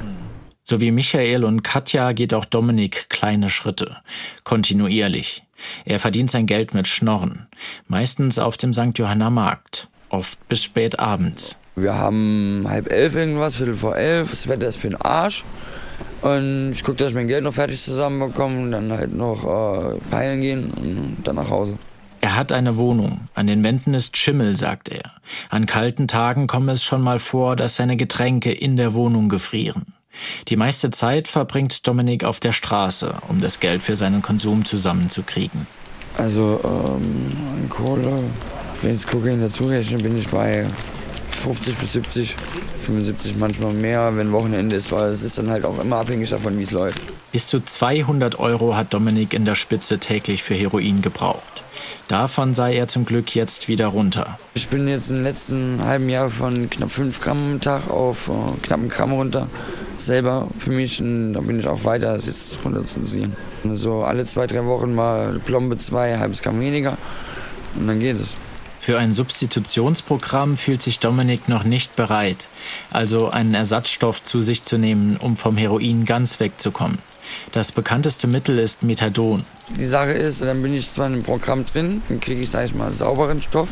So 0.70 0.82
wie 0.82 0.92
Michael 0.92 1.46
und 1.46 1.64
Katja 1.64 2.12
geht 2.12 2.34
auch 2.34 2.44
Dominik 2.44 3.10
kleine 3.10 3.48
Schritte, 3.48 3.96
kontinuierlich. 4.44 5.44
Er 5.86 5.98
verdient 5.98 6.30
sein 6.30 6.46
Geld 6.46 6.74
mit 6.74 6.90
Schnorren, 6.90 7.48
meistens 7.88 8.38
auf 8.38 8.58
dem 8.58 8.74
St. 8.74 8.98
Johanna 8.98 9.30
Markt, 9.30 9.88
oft 10.10 10.46
bis 10.50 10.62
spät 10.62 11.00
abends. 11.00 11.58
Wir 11.78 11.94
haben 11.94 12.66
halb 12.68 12.92
elf 12.92 13.16
irgendwas, 13.16 13.56
viertel 13.56 13.76
vor 13.76 13.96
elf, 13.96 14.32
das 14.32 14.50
Wetter 14.50 14.68
ist 14.68 14.76
für 14.76 14.90
den 14.90 15.00
Arsch. 15.00 15.46
Und 16.22 16.74
ich 16.74 16.84
gucke, 16.84 16.98
dass 16.98 17.12
ich 17.12 17.16
mein 17.16 17.30
Geld 17.30 17.46
noch 17.46 17.54
fertig 17.54 17.82
zusammenbekomme 17.82 18.64
und 18.64 18.72
dann 18.74 18.92
halt 18.92 19.16
noch 19.16 19.46
äh, 19.46 19.98
feiern 20.12 20.42
gehen 20.42 20.72
und 20.72 21.18
dann 21.24 21.38
nach 21.38 21.50
Hause. 21.50 21.78
Er 22.20 22.36
hat 22.36 22.52
eine 22.52 22.76
Wohnung. 22.76 23.30
An 23.36 23.48
den 23.48 23.64
Wänden 23.64 23.94
ist 23.94 24.18
Schimmel, 24.18 24.58
sagt 24.58 24.90
er. 24.90 25.14
An 25.50 25.66
kalten 25.66 26.10
Tagen 26.10 26.48
komme 26.48 26.74
es 26.74 26.84
schon 26.84 27.02
mal 27.02 27.20
vor, 27.20 27.56
dass 27.56 27.78
seine 27.78 27.96
Getränke 27.96 28.52
in 28.52 28.76
der 28.76 28.94
Wohnung 28.94 29.30
gefrieren. 29.30 29.94
Die 30.48 30.56
meiste 30.56 30.92
Zeit 30.92 31.28
verbringt 31.28 31.88
Dominik 31.88 32.24
auf 32.24 32.40
der 32.40 32.52
Straße, 32.52 33.16
um 33.28 33.42
das 33.42 33.60
Geld 33.60 33.84
für 33.84 33.96
seinen 33.96 34.22
Konsum 34.22 34.66
zusammenzukriegen. 34.66 35.68
Also 36.18 36.60
ähm, 36.64 37.70
Kohle, 37.70 38.24
wenn 38.82 38.96
ich 38.96 39.06
Kokain 39.06 39.40
dazu 39.40 39.66
rechne, 39.66 39.98
bin 39.98 40.18
ich 40.18 40.28
bei 40.28 40.66
50 41.44 41.78
bis 41.78 41.94
70, 41.94 42.36
75 42.80 43.36
manchmal 43.38 43.74
mehr, 43.74 44.16
wenn 44.16 44.32
Wochenende 44.32 44.76
ist, 44.76 44.92
weil 44.92 45.12
es 45.12 45.24
ist 45.24 45.38
dann 45.38 45.50
halt 45.50 45.66
auch 45.66 45.78
immer 45.80 45.98
abhängig 45.98 46.30
davon, 46.30 46.58
wie 46.58 46.64
es 46.64 46.72
läuft. 46.72 47.02
Bis 47.32 47.48
zu 47.48 47.64
200 47.64 48.40
Euro 48.40 48.76
hat 48.76 48.94
Dominik 48.94 49.34
in 49.34 49.44
der 49.44 49.56
Spitze 49.56 50.00
täglich 50.00 50.44
für 50.44 50.56
Heroin 50.56 51.02
gebraucht. 51.02 51.64
Davon 52.08 52.54
sei 52.54 52.76
er 52.76 52.88
zum 52.88 53.06
Glück 53.06 53.36
jetzt 53.36 53.68
wieder 53.68 53.88
runter. 53.88 54.40
Ich 54.54 54.70
bin 54.70 54.88
jetzt 54.88 55.10
im 55.12 55.24
letzten 55.24 55.84
halben 55.84 56.10
Jahr 56.10 56.30
von 56.30 56.70
knapp 56.70 56.92
5 56.92 57.20
Gramm 57.22 57.38
am 57.38 57.62
Tag 57.62 57.90
auf 57.90 58.30
äh, 58.30 58.62
knapp 58.62 58.80
einen 58.80 58.90
Gramm 58.90 59.12
runter. 59.12 59.48
Selber 59.98 60.48
für 60.58 60.72
mich, 60.72 61.02
und 61.02 61.34
da 61.34 61.42
bin 61.42 61.60
ich 61.60 61.68
auch 61.68 61.84
weiter, 61.84 62.16
es 62.16 62.28
ist 62.28 62.60
runter 62.64 62.84
zu 62.86 63.06
sehen. 63.06 63.36
So 63.74 64.04
alle 64.04 64.26
zwei, 64.26 64.48
drei 64.48 64.64
Wochen 64.66 64.96
mal 64.96 65.40
Plombe 65.40 65.78
zwei, 65.78 66.18
halbes 66.18 66.42
Gramm 66.42 66.60
weniger 66.62 66.98
und 67.76 67.88
dann 67.88 68.00
geht 68.00 68.20
es. 68.22 68.36
Für 68.80 69.00
ein 69.00 69.14
Substitutionsprogramm 69.14 70.56
fühlt 70.56 70.82
sich 70.82 71.00
Dominik 71.00 71.50
noch 71.50 71.66
nicht 71.66 71.98
bereit, 71.98 72.48
also 72.90 73.30
einen 73.30 73.54
Ersatzstoff 73.54 74.24
zu 74.24 74.42
sich 74.42 74.64
zu 74.64 74.78
nehmen, 74.78 75.18
um 75.18 75.36
vom 75.36 75.58
Heroin 75.58 76.06
ganz 76.06 76.40
wegzukommen. 76.40 77.00
Das 77.52 77.72
bekannteste 77.72 78.28
Mittel 78.28 78.60
ist 78.60 78.84
Methadon. 78.84 79.44
Die 79.78 79.86
Sache 79.86 80.12
ist, 80.12 80.42
dann 80.42 80.62
bin 80.62 80.74
ich 80.74 80.90
zwar 80.90 81.08
in 81.08 81.14
einem 81.14 81.24
Programm 81.24 81.66
drin, 81.66 82.02
dann 82.10 82.20
kriege 82.20 82.42
ich, 82.42 82.50
sag 82.50 82.66
ich 82.66 82.76
mal, 82.76 82.92
sauberen 82.92 83.42
Stoff, 83.42 83.70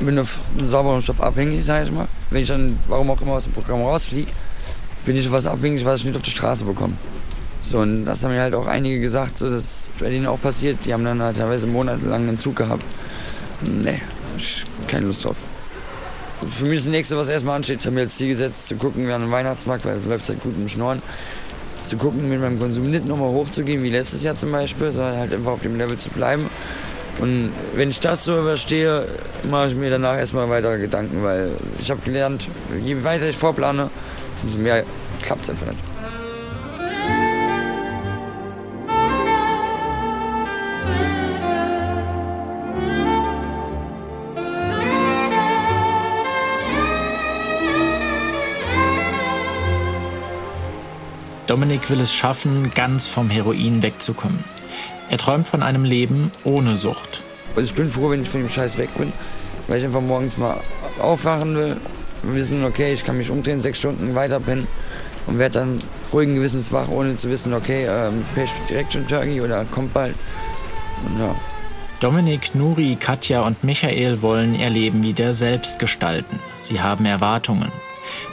bin 0.00 0.18
auf 0.18 0.38
einen 0.58 0.68
sauberen 0.68 1.02
Stoff 1.02 1.20
abhängig, 1.20 1.64
sag 1.64 1.84
ich 1.84 1.90
mal. 1.90 2.08
Wenn 2.30 2.42
ich 2.42 2.48
dann, 2.48 2.78
warum 2.88 3.10
auch 3.10 3.20
immer, 3.20 3.32
aus 3.32 3.44
dem 3.44 3.52
Programm 3.52 3.82
rausfliege, 3.82 4.30
bin 5.04 5.16
ich 5.16 5.26
auf 5.26 5.32
was 5.32 5.46
abhängig, 5.46 5.84
was 5.84 6.00
ich 6.00 6.06
nicht 6.06 6.16
auf 6.16 6.22
die 6.22 6.30
Straße 6.30 6.64
bekomme. 6.64 6.94
So, 7.60 7.78
und 7.78 8.04
das 8.04 8.22
haben 8.22 8.32
mir 8.32 8.40
halt 8.40 8.54
auch 8.54 8.66
einige 8.66 9.00
gesagt, 9.00 9.38
so, 9.38 9.50
das 9.50 9.90
bei 9.98 10.10
denen 10.10 10.26
auch 10.26 10.40
passiert. 10.40 10.78
Die 10.84 10.92
haben 10.92 11.04
dann 11.04 11.20
halt 11.20 11.36
teilweise 11.36 11.66
monatelang 11.66 12.28
einen 12.28 12.38
Zug 12.38 12.56
gehabt. 12.56 12.84
Nee, 13.62 14.00
ich 14.36 14.64
keine 14.86 15.06
Lust 15.06 15.24
drauf. 15.24 15.36
Für 16.48 16.64
mich 16.64 16.78
ist 16.78 16.86
das 16.86 16.92
nächste, 16.92 17.16
was 17.16 17.28
erstmal 17.28 17.56
ansteht, 17.56 17.80
ich 17.80 17.86
habe 17.86 17.94
mir 17.94 18.02
jetzt 18.02 18.18
Ziel 18.18 18.28
gesetzt, 18.28 18.68
zu 18.68 18.76
gucken, 18.76 19.08
wie 19.08 19.12
an 19.12 19.22
den 19.22 19.30
Weihnachtsmarkt, 19.30 19.84
weil 19.84 19.96
es 19.96 20.04
läuft 20.04 20.28
halt 20.28 20.42
gut 20.42 20.54
im 20.56 20.68
Schnorren 20.68 21.02
zu 21.86 21.96
gucken, 21.96 22.28
mit 22.28 22.40
meinem 22.40 22.58
Konsum 22.58 22.90
nicht 22.90 23.06
nochmal 23.06 23.30
hochzugehen, 23.30 23.82
wie 23.82 23.90
letztes 23.90 24.22
Jahr 24.22 24.34
zum 24.34 24.52
Beispiel, 24.52 24.92
sondern 24.92 25.18
halt 25.18 25.32
einfach 25.32 25.52
auf 25.52 25.62
dem 25.62 25.76
Level 25.76 25.96
zu 25.98 26.10
bleiben. 26.10 26.50
Und 27.18 27.50
wenn 27.74 27.90
ich 27.90 28.00
das 28.00 28.24
so 28.24 28.38
überstehe, 28.38 29.06
mache 29.50 29.68
ich 29.68 29.74
mir 29.74 29.90
danach 29.90 30.18
erstmal 30.18 30.48
weitere 30.50 30.78
Gedanken, 30.78 31.22
weil 31.22 31.50
ich 31.80 31.90
habe 31.90 32.00
gelernt, 32.02 32.46
je 32.84 33.02
weiter 33.04 33.28
ich 33.28 33.36
vorplane, 33.36 33.90
umso 34.42 34.58
mehr 34.58 34.84
klappt 35.22 35.44
es 35.44 35.50
einfach 35.50 35.66
nicht. 35.66 35.95
Dominik 51.46 51.88
will 51.90 52.00
es 52.00 52.12
schaffen, 52.12 52.72
ganz 52.74 53.06
vom 53.06 53.30
Heroin 53.30 53.80
wegzukommen. 53.80 54.40
Er 55.08 55.18
träumt 55.18 55.46
von 55.46 55.62
einem 55.62 55.84
Leben 55.84 56.32
ohne 56.42 56.74
Sucht. 56.74 57.22
Und 57.54 57.62
ich 57.62 57.74
bin 57.74 57.88
froh, 57.88 58.10
wenn 58.10 58.22
ich 58.22 58.28
von 58.28 58.40
dem 58.40 58.48
Scheiß 58.48 58.76
weg 58.78 58.90
bin, 58.98 59.12
weil 59.68 59.78
ich 59.78 59.84
einfach 59.84 60.00
morgens 60.00 60.36
mal 60.36 60.58
aufwachen 60.98 61.54
will, 61.54 61.76
wissen, 62.22 62.64
okay, 62.64 62.92
ich 62.92 63.04
kann 63.04 63.16
mich 63.16 63.30
umdrehen, 63.30 63.60
sechs 63.60 63.78
Stunden 63.78 64.16
weiterpennen 64.16 64.66
und 65.28 65.38
werde 65.38 65.60
dann 65.60 65.78
ruhigen 66.12 66.34
Gewissens 66.34 66.72
wach, 66.72 66.88
ohne 66.88 67.16
zu 67.16 67.30
wissen, 67.30 67.54
okay, 67.54 67.86
ähm, 67.88 68.24
ich 68.36 68.50
direkt 68.68 68.92
schon 68.92 69.06
Turkey 69.06 69.40
oder 69.40 69.64
kommt 69.66 69.94
bald. 69.94 70.16
Und 71.06 71.20
ja. 71.20 71.34
Dominik, 72.00 72.56
Nuri, 72.56 72.96
Katja 72.98 73.42
und 73.42 73.62
Michael 73.62 74.20
wollen 74.20 74.54
ihr 74.54 74.68
Leben 74.68 75.04
wieder 75.04 75.32
selbst 75.32 75.78
gestalten. 75.78 76.40
Sie 76.60 76.80
haben 76.80 77.06
Erwartungen. 77.06 77.70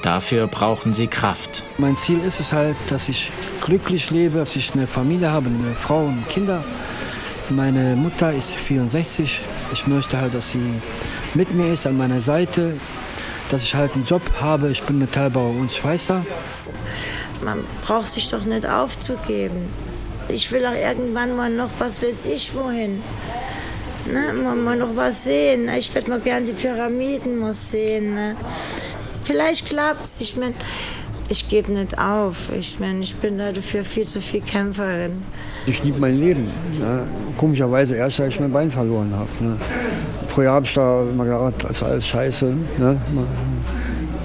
Dafür 0.01 0.47
brauchen 0.47 0.93
sie 0.93 1.07
Kraft. 1.07 1.63
Mein 1.77 1.97
Ziel 1.97 2.19
ist 2.25 2.39
es 2.39 2.51
halt, 2.53 2.75
dass 2.87 3.09
ich 3.09 3.31
glücklich 3.61 4.11
lebe, 4.11 4.39
dass 4.39 4.55
ich 4.55 4.73
eine 4.73 4.87
Familie 4.87 5.31
habe, 5.31 5.47
eine 5.47 5.75
Frau 5.75 6.05
und 6.05 6.27
Kinder. 6.29 6.63
Meine 7.49 7.95
Mutter 7.95 8.33
ist 8.33 8.55
64. 8.55 9.41
Ich 9.73 9.87
möchte 9.87 10.19
halt, 10.19 10.33
dass 10.33 10.51
sie 10.51 10.81
mit 11.33 11.53
mir 11.53 11.73
ist, 11.73 11.85
an 11.85 11.97
meiner 11.97 12.21
Seite. 12.21 12.73
dass 13.49 13.63
ich 13.63 13.75
halt 13.75 13.93
einen 13.93 14.05
Job 14.05 14.21
habe. 14.41 14.69
Ich 14.71 14.81
bin 14.83 14.97
Metallbauer 14.99 15.51
und 15.51 15.71
Schweißer. 15.71 16.25
Man 17.43 17.59
braucht 17.85 18.07
sich 18.07 18.29
doch 18.29 18.45
nicht 18.45 18.65
aufzugeben. 18.65 19.69
Ich 20.29 20.51
will 20.51 20.65
auch 20.65 20.73
irgendwann 20.73 21.35
mal 21.35 21.49
noch, 21.49 21.69
was 21.77 22.01
weiß 22.01 22.25
ich, 22.27 22.55
wohin. 22.55 23.03
Ne, 24.11 24.33
mal, 24.33 24.55
mal 24.55 24.75
noch 24.77 24.95
was 24.95 25.25
sehen. 25.25 25.69
Ich 25.69 25.93
würde 25.93 26.09
mal 26.09 26.19
gerne 26.19 26.45
die 26.45 26.53
Pyramiden 26.53 27.37
mal 27.39 27.53
sehen. 27.53 28.15
Ne. 28.15 28.35
Vielleicht 29.23 29.67
klappt 29.67 30.03
es. 30.03 30.21
Ich 30.21 30.35
meine, 30.35 30.53
ich 31.29 31.49
gebe 31.49 31.71
nicht 31.71 31.97
auf. 31.97 32.51
Ich 32.57 32.79
meine, 32.79 32.99
ich 32.99 33.15
bin 33.15 33.37
dafür 33.37 33.83
viel 33.83 34.05
zu 34.05 34.21
viel 34.21 34.41
Kämpferin. 34.41 35.23
Ich 35.65 35.83
liebe 35.83 35.99
mein 35.99 36.19
Leben. 36.19 36.51
Ne. 36.79 37.07
Komischerweise 37.37 37.95
erst, 37.95 38.19
als 38.19 38.33
ich 38.33 38.39
mein 38.39 38.51
Bein 38.51 38.69
verloren 38.69 39.13
habe. 39.15 39.29
Ne. 39.39 39.57
Jahr 40.43 40.55
habe 40.55 40.65
ich 40.65 40.73
da 40.73 41.01
immer 41.03 41.25
gedacht, 41.25 41.53
das 41.63 41.71
ist 41.71 41.83
alles 41.83 42.07
scheiße. 42.07 42.53
Ne. 42.77 42.97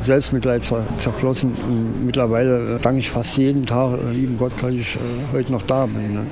Selbstmitleid 0.00 0.62
zerflossen. 0.98 1.54
Und 1.66 2.06
mittlerweile 2.06 2.78
danke 2.80 3.00
ich 3.00 3.10
fast 3.10 3.36
jeden 3.36 3.66
Tag, 3.66 3.98
äh, 3.98 4.12
lieben 4.12 4.38
Gott, 4.38 4.52
dass 4.60 4.72
ich 4.72 4.96
äh, 4.96 4.98
heute 5.32 5.52
noch 5.52 5.62
da 5.62 5.86
bin. 5.86 6.14
Ne. 6.14 6.26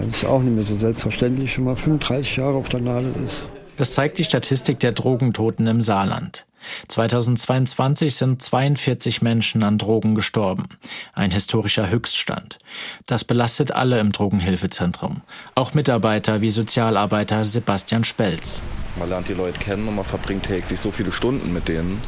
Das 0.00 0.16
ist 0.18 0.24
auch 0.24 0.42
nicht 0.42 0.54
mehr 0.54 0.64
so 0.64 0.76
selbstverständlich, 0.76 1.56
wenn 1.56 1.64
man 1.64 1.76
35 1.76 2.36
Jahre 2.36 2.54
auf 2.54 2.68
der 2.68 2.80
Nadel 2.80 3.12
ist. 3.24 3.46
Das 3.76 3.92
zeigt 3.92 4.18
die 4.18 4.24
Statistik 4.24 4.80
der 4.80 4.92
Drogentoten 4.92 5.66
im 5.66 5.82
Saarland. 5.82 6.46
2022 6.88 8.14
sind 8.14 8.42
42 8.42 9.22
Menschen 9.22 9.62
an 9.62 9.78
Drogen 9.78 10.14
gestorben. 10.14 10.64
Ein 11.12 11.30
historischer 11.30 11.88
Höchststand. 11.88 12.58
Das 13.06 13.24
belastet 13.24 13.72
alle 13.72 14.00
im 14.00 14.12
Drogenhilfezentrum. 14.12 15.22
Auch 15.54 15.74
Mitarbeiter 15.74 16.40
wie 16.40 16.50
Sozialarbeiter 16.50 17.44
Sebastian 17.44 18.04
Spelz. 18.04 18.62
Man 18.98 19.10
lernt 19.10 19.28
die 19.28 19.34
Leute 19.34 19.58
kennen 19.58 19.86
und 19.88 19.96
man 19.96 20.04
verbringt 20.04 20.44
täglich 20.44 20.80
so 20.80 20.90
viele 20.90 21.12
Stunden 21.12 21.52
mit 21.52 21.68
denen. 21.68 22.00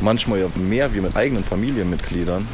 Manchmal 0.00 0.40
ja 0.40 0.46
mehr 0.56 0.94
wie 0.94 1.00
mit 1.00 1.16
eigenen 1.16 1.42
Familienmitgliedern. 1.42 2.46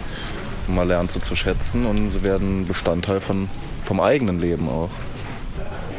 Man 0.68 0.88
lernt 0.88 1.10
sie 1.10 1.20
zu 1.20 1.34
schätzen 1.34 1.84
und 1.86 2.10
sie 2.10 2.22
werden 2.22 2.66
Bestandteil 2.66 3.20
von, 3.20 3.48
vom 3.82 4.00
eigenen 4.00 4.40
Leben 4.40 4.68
auch. 4.68 4.90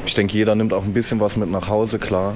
Ich 0.06 0.16
denke, 0.16 0.34
jeder 0.34 0.56
nimmt 0.56 0.74
auch 0.74 0.84
ein 0.84 0.94
bisschen 0.94 1.20
was 1.20 1.38
mit 1.38 1.50
nach 1.50 1.70
Hause, 1.70 1.98
klar. 1.98 2.34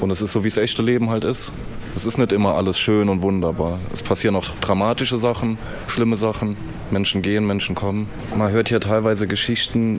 Und 0.00 0.10
es 0.10 0.22
ist 0.22 0.32
so, 0.32 0.44
wie 0.44 0.48
das 0.48 0.58
echte 0.58 0.82
Leben 0.82 1.10
halt 1.10 1.24
ist. 1.24 1.52
Es 1.96 2.06
ist 2.06 2.18
nicht 2.18 2.32
immer 2.32 2.54
alles 2.54 2.78
schön 2.78 3.08
und 3.08 3.22
wunderbar. 3.22 3.80
Es 3.92 4.02
passieren 4.02 4.36
auch 4.36 4.48
dramatische 4.60 5.18
Sachen, 5.18 5.58
schlimme 5.88 6.16
Sachen. 6.16 6.56
Menschen 6.90 7.22
gehen, 7.22 7.46
Menschen 7.46 7.74
kommen. 7.74 8.08
Man 8.36 8.52
hört 8.52 8.68
hier 8.68 8.80
teilweise 8.80 9.26
Geschichten, 9.26 9.98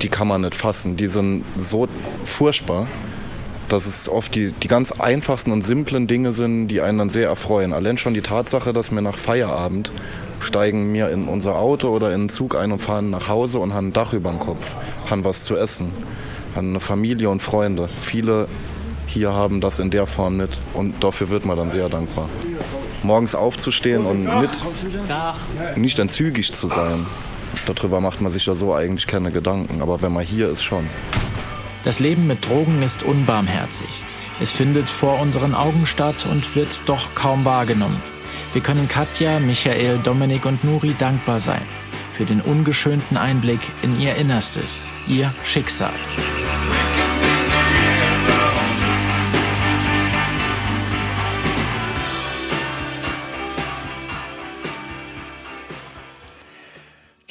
die 0.00 0.08
kann 0.08 0.28
man 0.28 0.40
nicht 0.40 0.54
fassen. 0.54 0.96
Die 0.96 1.08
sind 1.08 1.44
so 1.58 1.88
furchtbar, 2.24 2.86
dass 3.72 3.86
es 3.86 4.08
oft 4.08 4.34
die, 4.34 4.52
die 4.52 4.68
ganz 4.68 4.92
einfachsten 4.92 5.50
und 5.50 5.66
simplen 5.66 6.06
Dinge 6.06 6.32
sind, 6.32 6.68
die 6.68 6.82
einen 6.82 6.98
dann 6.98 7.10
sehr 7.10 7.28
erfreuen. 7.28 7.72
Allein 7.72 7.96
schon 7.96 8.12
die 8.12 8.20
Tatsache, 8.20 8.74
dass 8.74 8.92
wir 8.92 9.00
nach 9.00 9.16
Feierabend 9.16 9.92
steigen 10.40 10.92
wir 10.92 11.08
in 11.08 11.26
unser 11.26 11.56
Auto 11.56 11.88
oder 11.88 12.08
in 12.08 12.14
einen 12.14 12.28
Zug 12.28 12.54
ein 12.54 12.70
und 12.72 12.80
fahren 12.80 13.10
nach 13.10 13.28
Hause 13.28 13.60
und 13.60 13.72
haben 13.72 13.88
ein 13.88 13.92
Dach 13.92 14.12
über 14.12 14.30
dem 14.30 14.40
Kopf, 14.40 14.76
haben 15.08 15.24
was 15.24 15.44
zu 15.44 15.56
essen, 15.56 15.90
haben 16.54 16.70
eine 16.70 16.80
Familie 16.80 17.30
und 17.30 17.40
Freunde. 17.40 17.88
Viele 17.96 18.46
hier 19.06 19.32
haben 19.32 19.60
das 19.60 19.78
in 19.78 19.90
der 19.90 20.06
Form 20.06 20.36
nicht 20.36 20.60
und 20.74 21.02
dafür 21.02 21.30
wird 21.30 21.46
man 21.46 21.56
dann 21.56 21.70
sehr 21.70 21.88
dankbar. 21.88 22.28
Morgens 23.02 23.34
aufzustehen 23.34 24.04
und 24.04 24.24
nicht, 24.24 25.76
nicht 25.76 25.98
entzügig 25.98 26.52
zu 26.52 26.68
sein, 26.68 27.06
darüber 27.66 28.00
macht 28.00 28.20
man 28.20 28.32
sich 28.32 28.46
ja 28.46 28.54
so 28.54 28.74
eigentlich 28.74 29.06
keine 29.06 29.30
Gedanken, 29.30 29.80
aber 29.80 30.02
wenn 30.02 30.12
man 30.12 30.24
hier 30.24 30.50
ist, 30.50 30.62
schon. 30.62 30.88
Das 31.84 31.98
Leben 31.98 32.26
mit 32.26 32.46
Drogen 32.48 32.82
ist 32.82 33.02
unbarmherzig. 33.02 33.88
Es 34.40 34.50
findet 34.50 34.88
vor 34.88 35.20
unseren 35.20 35.54
Augen 35.54 35.86
statt 35.86 36.26
und 36.30 36.54
wird 36.54 36.82
doch 36.86 37.14
kaum 37.14 37.44
wahrgenommen. 37.44 38.00
Wir 38.52 38.62
können 38.62 38.88
Katja, 38.88 39.38
Michael, 39.40 39.98
Dominik 39.98 40.46
und 40.46 40.62
Nuri 40.64 40.94
dankbar 40.98 41.40
sein 41.40 41.62
für 42.12 42.24
den 42.24 42.40
ungeschönten 42.40 43.16
Einblick 43.16 43.60
in 43.82 44.00
ihr 44.00 44.14
Innerstes, 44.16 44.84
ihr 45.08 45.34
Schicksal. 45.44 45.94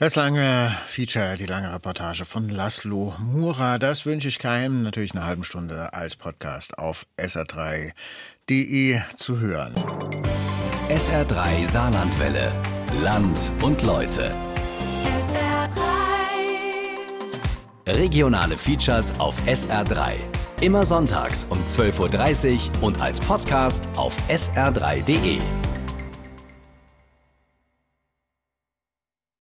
Das 0.01 0.15
lange 0.15 0.75
Feature, 0.87 1.35
die 1.37 1.45
lange 1.45 1.71
Reportage 1.71 2.25
von 2.25 2.49
Laszlo 2.49 3.13
Mura, 3.19 3.77
das 3.77 4.03
wünsche 4.03 4.29
ich 4.29 4.39
keinem 4.39 4.81
natürlich 4.81 5.13
eine 5.13 5.27
halbe 5.27 5.43
Stunde 5.43 5.93
als 5.93 6.15
Podcast 6.15 6.79
auf 6.79 7.05
sr3.de 7.19 8.99
zu 9.13 9.39
hören. 9.39 9.75
SR3 10.89 11.67
Saarlandwelle. 11.67 12.51
Land 12.99 13.51
und 13.61 13.83
Leute. 13.83 14.35
SR3. 15.19 15.69
Regionale 17.85 18.57
Features 18.57 19.19
auf 19.19 19.39
SR3. 19.45 20.15
Immer 20.61 20.83
sonntags 20.83 21.45
um 21.47 21.59
12.30 21.67 22.55
Uhr 22.55 22.85
und 22.85 22.99
als 23.03 23.19
Podcast 23.19 23.87
auf 23.97 24.17
sr3.de. 24.29 25.37